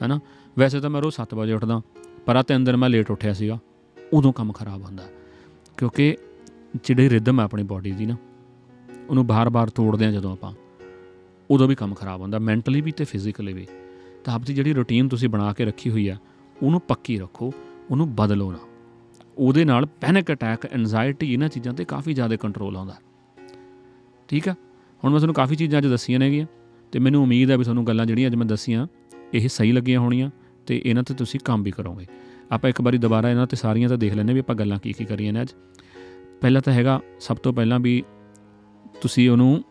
ਹੈਨਾ? 0.02 0.20
ਵੈਸੇ 0.58 0.80
ਤਾਂ 0.80 0.90
ਮੈਂ 0.90 1.02
ਰੋਜ਼ 1.02 1.16
7 1.16 1.34
ਵਜੇ 1.36 1.54
ਉੱਠਦਾ, 1.54 1.82
ਪਰ 2.26 2.36
ਆ 2.36 2.42
ਤਿੰਨ 2.44 2.64
ਦਿਨ 2.64 2.78
ਮੈਂ 2.78 2.90
ਲੇਟ 2.90 3.12
ਉੱਠਿਆ 3.12 3.34
ਸੀਗਾ। 3.34 3.58
ਉਦੋਂ 3.98 4.34
ਕੰਮ 4.34 4.52
ਖਰਾਬ 4.52 4.82
ਹੁੰਦਾ 4.82 5.08
ਕਿਉਂਕਿ 5.78 6.16
ਜਿਹੜੀ 6.86 7.10
ਰਿਦਮ 7.10 7.40
ਹੈ 7.40 7.46
ਆਪਣੀ 7.46 7.64
ਬਾਡੀ 7.64 7.92
ਦੀ 7.92 8.06
ਨਾ, 8.06 8.16
ਉਹਨੂੰ 9.10 9.26
ਬਾਰ-ਬਾਰ 9.28 9.70
ਤੋੜਦੇ 9.70 10.06
ਆ 10.06 10.12
ਜਦੋਂ 10.12 10.32
ਆਪਾਂ। 10.32 10.54
ਉਦੋਂ 11.50 11.68
ਵੀ 11.68 11.76
ਕੰਮ 11.76 11.94
ਖਰਾਬ 11.94 12.22
ਹੁੰਦਾ 12.22 12.40
ਮੈਂਟਲੀ 12.40 12.82
ਵੀ 12.82 12.92
ਤੇ 12.92 13.04
ਫਿਜ਼ੀਕਲੀ 13.04 13.54
ਵੀ। 13.54 13.68
ਤਾਂ 14.24 14.34
ਆਪਦੀ 14.34 14.54
ਜਿਹੜੀ 14.54 14.74
ਰੁਟੀਨ 14.74 15.10
ਤੁਸੀਂ 15.10 15.30
ਬਣਾ 15.30 15.52
ਕੇ 15.54 15.66
ਰੱਖੀ 15.66 15.90
ਹੋਈ 15.90 16.08
ਆ 16.08 16.18
ਉਹਨੂੰ 16.64 16.82
ਪੱਕੀ 16.82 17.18
ਰੱਖੋ, 17.20 17.52
ਉਹਨੂੰ 17.92 18.16
ਬਦਲੋ 18.16 18.52
ਨਾ। 18.52 18.60
ਉਹਦੇ 19.38 19.66
ਨਾਲ 19.66 19.86
ਪੈਨਿਕ 20.02 20.32
ਅਟੈਕ 20.32 20.66
ਐਂਜ਼ਾਇਟੀ 20.66 21.34
ਇਹਨਾਂ 21.34 21.50
ਚੀਜ਼ਾਂ 21.50 21.74
ਤੇ 21.74 21.86
ਕਾਫੀ 21.86 22.14
ਜ਼ਿਆਦਾ 22.14 22.36
ਕੰਟਰੋਲ 22.36 22.78
ਆਉਂਦਾ 22.78 22.96
ਠੀਕ 24.30 24.48
ਆ 24.50 24.54
ਹੁਣ 25.04 25.12
ਮੈਂ 25.12 25.20
ਤੁਹਾਨੂੰ 25.20 25.34
ਕਾਫੀ 25.36 25.56
ਚੀਜ਼ਾਂ 25.56 25.80
ਅੱਜ 25.80 25.88
ਦੱਸੀਆਂ 25.88 26.20
ਨੇਗੀਆਂ, 26.20 26.46
ਤੇ 26.94 27.00
ਮੈਨੂੰ 27.00 27.22
ਉਮੀਦ 27.24 27.52
ਹੈ 27.52 27.58
ਵੀ 27.58 27.64
ਤੁਹਾਨੂੰ 27.64 27.86
ਗੱਲਾਂ 27.88 28.06
ਜਿਹੜੀਆਂ 28.06 28.28
ਅੱਜ 28.28 28.36
ਮੈਂ 28.36 28.46
ਦੱਸੀਆਂ 28.46 28.88
ਇਹ 29.34 29.48
ਸਹੀ 29.50 29.72
ਲੱਗੀਆਂ 29.72 30.00
ਹੋਣੀਆਂ 30.00 30.30
ਤੇ 30.68 30.82
ਇਹਨਾਂ 30.86 31.04
ਤੇ 31.04 31.14
ਤੁਸੀਂ 31.14 31.40
ਕੰਮ 31.40 31.64
ਵੀ 31.64 31.72
ਕਰੋਗੇ। 31.72 32.06
ਆਪਾਂ 32.52 32.70
ਇੱਕ 32.70 32.82
ਵਾਰੀ 32.82 32.98
ਦੁਬਾਰਾ 32.98 33.30
ਇਹਨਾਂ 33.30 33.48
ਤੇ 33.48 33.56
ਸਾਰੀਆਂ 33.56 33.90
ਤਾਂ 33.90 33.98
ਦੇਖ 33.98 34.14
ਲੈਂਦੇ 34.14 34.34
ਵੀ 34.34 34.40
ਆਪਾਂ 34.40 34.56
ਗੱਲਾਂ 34.56 34.80
ਕੀ 34.80 34.94
ਕੀ 34.94 35.06
ਕਰੀਆਂ 35.06 35.34
ਨੇ 35.34 35.42
ਅੱਜ। 35.42 35.54
ਪਹਿਲਾਂ 36.42 36.62
ਤਾਂ 36.62 36.74
ਹੈਗਾ, 36.74 37.00
ਸਭ 37.20 37.38
ਤੋਂ 37.38 37.54
ਪਹਿਲਾਂ 37.54 37.80
ਵੀ 37.80 38.04
ਤੁਸੀਂ 39.02 39.30
ਉਹਨੂੰ 39.30 39.64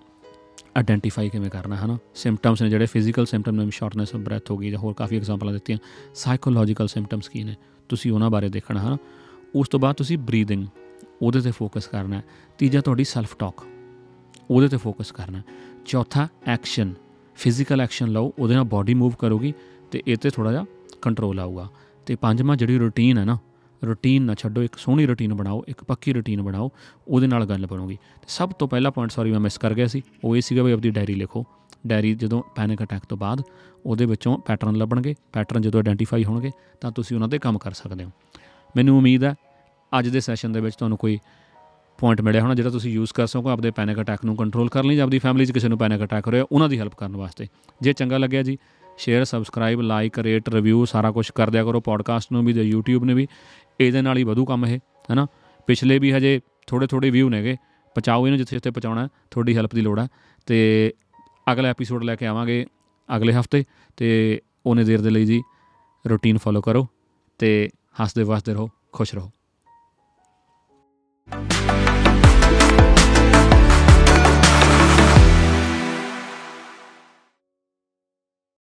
ਆਇਡੈਂਟੀਫਾਈ 0.76 1.28
ਕਿਵੇਂ 1.28 1.50
ਕਰਨਾ 1.50 1.76
ਹੈ 1.76 1.86
ਨਾ 1.86 1.98
ਸਿੰਪਟਮਸ 2.14 2.62
ਨੇ 2.62 2.68
ਜਿਹੜੇ 2.70 2.86
ਫਿਜ਼ੀਕਲ 2.86 3.26
ਸਿੰਪਟਮ 3.26 3.54
ਨੇ 3.54 3.70
ਸ਼ਾਰਟਨੈਸ 3.70 4.14
ਆਫ 4.14 4.20
ਬ੍ਰੈਥ 4.20 4.50
ਹੋ 4.50 4.56
ਗਈ 4.56 4.70
ਜਾਂ 4.70 4.78
ਹੋਰ 4.78 4.94
ਕਾਫੀ 4.94 5.16
ਐਗਜ਼ਾਮਪਲਾਂ 5.16 5.52
ਦਿੱਤੀਆਂ 5.52 5.78
ਸਾਈਕੋਲੋਜੀਕਲ 6.14 6.86
ਸਿੰਪਟਮਸ 6.86 7.28
ਕੀ 7.28 7.44
ਨੇ, 7.44 7.54
ਤੁਸੀਂ 7.88 8.12
ਉਹਨਾਂ 8.12 8.30
ਬਾਰੇ 8.30 8.48
ਦੇਖਣਾ 8.48 8.82
ਹੈ 8.82 8.90
ਨਾ 8.90 8.98
ਉਸ 9.54 9.68
ਤੋਂ 9.68 9.80
ਬਾਅਦ 9.80 9.96
ਤੁਸੀਂ 9.96 10.18
ਬਰੀਥਿੰਗ 10.18 10.66
ਉਹਦੇ 11.22 11.40
ਤੇ 11.40 11.50
ਫੋਕਸ 11.50 11.86
ਕਰਨਾ 11.86 12.16
ਹੈ। 12.16 12.24
ਤੀਜਾ, 12.58 12.80
ਤੁਹਾਡੀ 12.80 13.04
ਸੈਲਫ 13.04 13.36
ਟਾਕ 13.36 13.64
ਉਹਦੇ 14.50 14.68
ਤੇ 14.68 14.76
ਫੋਕਸ 14.76 15.12
ਕਰਨਾ 15.12 15.38
ਹੈ। 15.38 15.44
ਚੌਥਾ 15.86 16.28
ਐਕਸ਼ਨ 16.46 16.94
ਫਿਜ਼ੀਕਲ 17.36 17.80
ਐਕਸ਼ਨ 17.80 18.08
ਲਓ, 18.08 18.32
ਉਹਦੇ 18.38 18.54
ਨਾਲ 18.54 18.64
ਬਾਡੀ 18.64 18.94
ਮੂਵ 18.94 19.12
ਕਰੋਗੀ 19.18 19.54
ਤੇ 19.90 20.02
ਇਹ 20.06 20.16
ਤੇ 20.16 20.30
ਥੋੜਾ 20.30 20.50
ਜਿਹਾ 20.50 20.64
ਕੰਟਰੋਲ 21.02 21.40
ਆਊਗਾ। 21.40 21.68
ਤੇ 22.06 22.14
ਪੰਜਵਾਂ 22.14 22.56
ਜਿਹੜੀ 22.56 22.78
ਰੁਟੀਨ 22.78 23.18
ਹੈ 23.18 23.24
ਨਾ 23.24 23.38
ਰੁਟੀਨ 23.84 24.22
ਨਾ 24.22 24.34
ਛੱਡੋ, 24.34 24.62
ਇੱਕ 24.62 24.76
ਸੋਹਣੀ 24.76 25.06
ਰੁਟੀਨ 25.06 25.34
ਬਣਾਓ, 25.34 25.64
ਇੱਕ 25.68 25.84
ਪੱਕੀ 25.84 26.12
ਰੁਟੀਨ 26.12 26.42
ਬਣਾਓ, 26.42 26.70
ਉਹਦੇ 27.08 27.26
ਨਾਲ 27.26 27.46
ਗੱਲ 27.46 27.66
ਬਣੂਗੀ। 27.66 27.94
ਤੇ 27.94 28.26
ਸਭ 28.28 28.50
ਤੋਂ 28.50 28.68
ਪਹਿਲਾ 28.68 28.90
ਪੁਆਇੰਟ 28.90 29.12
ਸੌਰੀ 29.12 29.30
ਮੈਂ 29.30 29.40
ਮਿਸ 29.40 29.58
ਕਰ 29.58 29.74
ਗਿਆ 29.74 29.86
ਸੀ, 29.86 30.02
ਉਹ 30.24 30.36
ਇਹ 30.36 30.40
ਸੀਗਾ 30.40 30.62
ਵੀ 30.62 30.72
ਆਪਣੀ 30.72 30.90
ਡਾਇਰੀ 30.90 31.14
ਲਿਖੋ। 31.14 31.44
ਡਾਇਰੀ 31.86 32.14
ਜਦੋਂ 32.14 32.42
ਪੈਨਿਕ 32.56 32.82
ਅਟੈਕ 32.82 33.02
ਤੋਂ 33.08 33.18
ਬਾਅਦ 33.18 33.42
ਉਹਦੇ 33.86 34.04
ਵਿੱਚੋਂ 34.04 34.38
ਪੈਟਰਨ 34.38 34.76
ਲੱਭਣਗੇ 34.76 35.14
ਪੈਟਰਨ 35.32 35.62
ਜਦੋਂ 35.62 35.80
ਆਇਡੈਂਟੀਫਾਈ 35.80 36.24
ਹੋਣਗੇ, 36.24 36.50
ਤਾਂ 36.80 36.92
ਤੁਸੀਂ 36.92 37.16
ਉਹਨਾਂ 37.16 37.28
ਤੇ 37.28 37.38
ਕੰਮ 37.38 37.58
ਕਰ 37.58 37.72
ਸਕਦੇ 37.72 38.04
ਹੋ। 38.04 38.10
ਮੈਨੂੰ 38.76 38.98
ਉਮੀਦ 38.98 39.24
ਹੈ 39.24 39.34
ਅੱਜ 39.98 40.08
ਦੇ 40.08 40.20
ਸੈਸ਼ਨ 40.20 40.52
ਦੇ 40.52 40.60
ਵਿੱਚ 40.60 40.76
ਤੁਹਾਨੂੰ 40.76 40.98
ਕੋਈ 40.98 41.18
ਪੁਆਇੰਟ 41.98 42.20
ਮਿਲਿਆ 42.20 42.42
ਹੋਣਾ, 42.42 42.54
ਜਿਹੜਾ 42.54 42.70
ਤੁਸੀਂ 42.70 42.92
ਯੂਜ਼ 42.92 43.12
ਕਰ 43.12 43.26
ਸਕੋ 43.26 43.48
ਆਪਦੇ 43.48 43.70
ਪੈਨਿਕ 43.70 44.00
ਅਟੈਕ 44.00 44.24
ਨੂੰ 44.24 44.36
ਕੰਟਰੋਲ 44.36 44.68
ਕਰਨ 44.68 44.86
ਲਈ 44.86 44.96
ਜਾਂ 44.96 45.04
ਆਪਦੀ 45.04 45.18
ਫੈਮਿਲੀ 45.18 45.46
'ਚ 45.46 45.52
ਕਿਸੇ 45.52 45.68
ਨੂੰ 45.68 45.78
ਪੈਨਿਕ 45.78 46.02
ਅਟੈਕ 46.04 46.26
ਹੋ 46.26 46.32
ਰਿਹਾ, 46.32 46.44
ਉਹਨਾਂ 46.52 46.68
ਦੀ 46.68 46.78
ਹੈਲਪ 46.78 46.94
ਕਰਨ 46.94 47.16
ਵਾਸਤੇ। 47.16 47.46
ਜੇ 47.82 47.92
ਚੰਗਾ 47.92 48.18
ਲੱਗਿਆ 48.18 48.42
ਜੀ 48.42 48.56
share 48.98 49.24
subscribe 49.24 49.80
like 49.80 50.18
rate 50.18 50.48
review 50.48 50.84
ਸਾਰਾ 50.84 51.10
ਕੁਝ 51.10 51.30
ਕਰ 51.30 51.50
ਦਿਆ 51.50 51.64
ਕਰੋ 51.64 51.80
ਪੋਡਕਾਸਟ 51.80 52.32
ਨੂੰ 52.32 52.44
ਵੀ 52.44 52.52
ਤੇ 52.52 52.70
YouTube 52.72 53.04
ਨੇ 53.04 53.14
ਵੀ। 53.14 53.26
ਇਹਦੇ 53.80 54.02
ਨਾਲ 54.02 54.16
ਹੀ 54.16 54.24
ਵਧੂ 54.24 54.44
ਕੰਮ 54.44 54.66
ਇਹ, 54.66 54.78
ਹੈਨਾ? 55.10 55.26
ਪਿਛਲੇ 55.66 55.98
ਵੀ 55.98 56.12
ਹਜੇ 56.12 56.40
ਥੋੜੇ 56.66 56.86
ਥੋੜੇ 56.86 57.10
ਵਿਊ 57.10 57.28
ਨੇਗੇ 57.28 57.56
ਪਹੁੰਚਾਓ 57.96 58.26
ਇਹਨੂੰ 58.26 58.38
ਜਿੱਥੇ 58.38 58.56
ਜਿੱਥੇ 58.56 58.70
ਪਹੁੰਚਾਉਣਾ, 58.70 59.08
ਤੁਹਾਡੀ 59.30 59.56
ਹੈਲਪ 59.56 59.74
ਦੀ 59.74 59.80
ਲੋੜ 59.80 59.98
ਹੈ 59.98 60.08
ਤੇ 60.46 60.92
ਅਗਲਾ 61.52 61.68
ਐਪੀਸੋਡ 61.68 62.04
ਲੈ 62.04 62.16
ਕੇ 62.16 62.26
ਆਵਾਂਗੇ 62.26 62.64
ਅਗਲੇ 63.08 63.32
ਹਫ਼ਤੇ, 63.32 63.64
ਤੇ 63.96 64.40
ਉਹਨੇ 64.66 64.84
ਦੇਰ 64.84 65.00
ਦੇ 65.00 65.10
ਲਈ 65.10 65.24
ਜੀ 65.24 65.42
ਰੁਟੀਨ 66.04 66.38
ਫੋਲੋ 66.38 66.60
ਕਰੋ 66.60 66.86
ਤੇ 67.38 67.68
ਹੱਸਦੇ 68.02 68.22
ਵਸਦੇ 68.22 68.54
ਰਹੋ, 68.54 68.68
ਖੁਸ਼ 68.92 69.14
ਰਹੋ। 69.14 69.30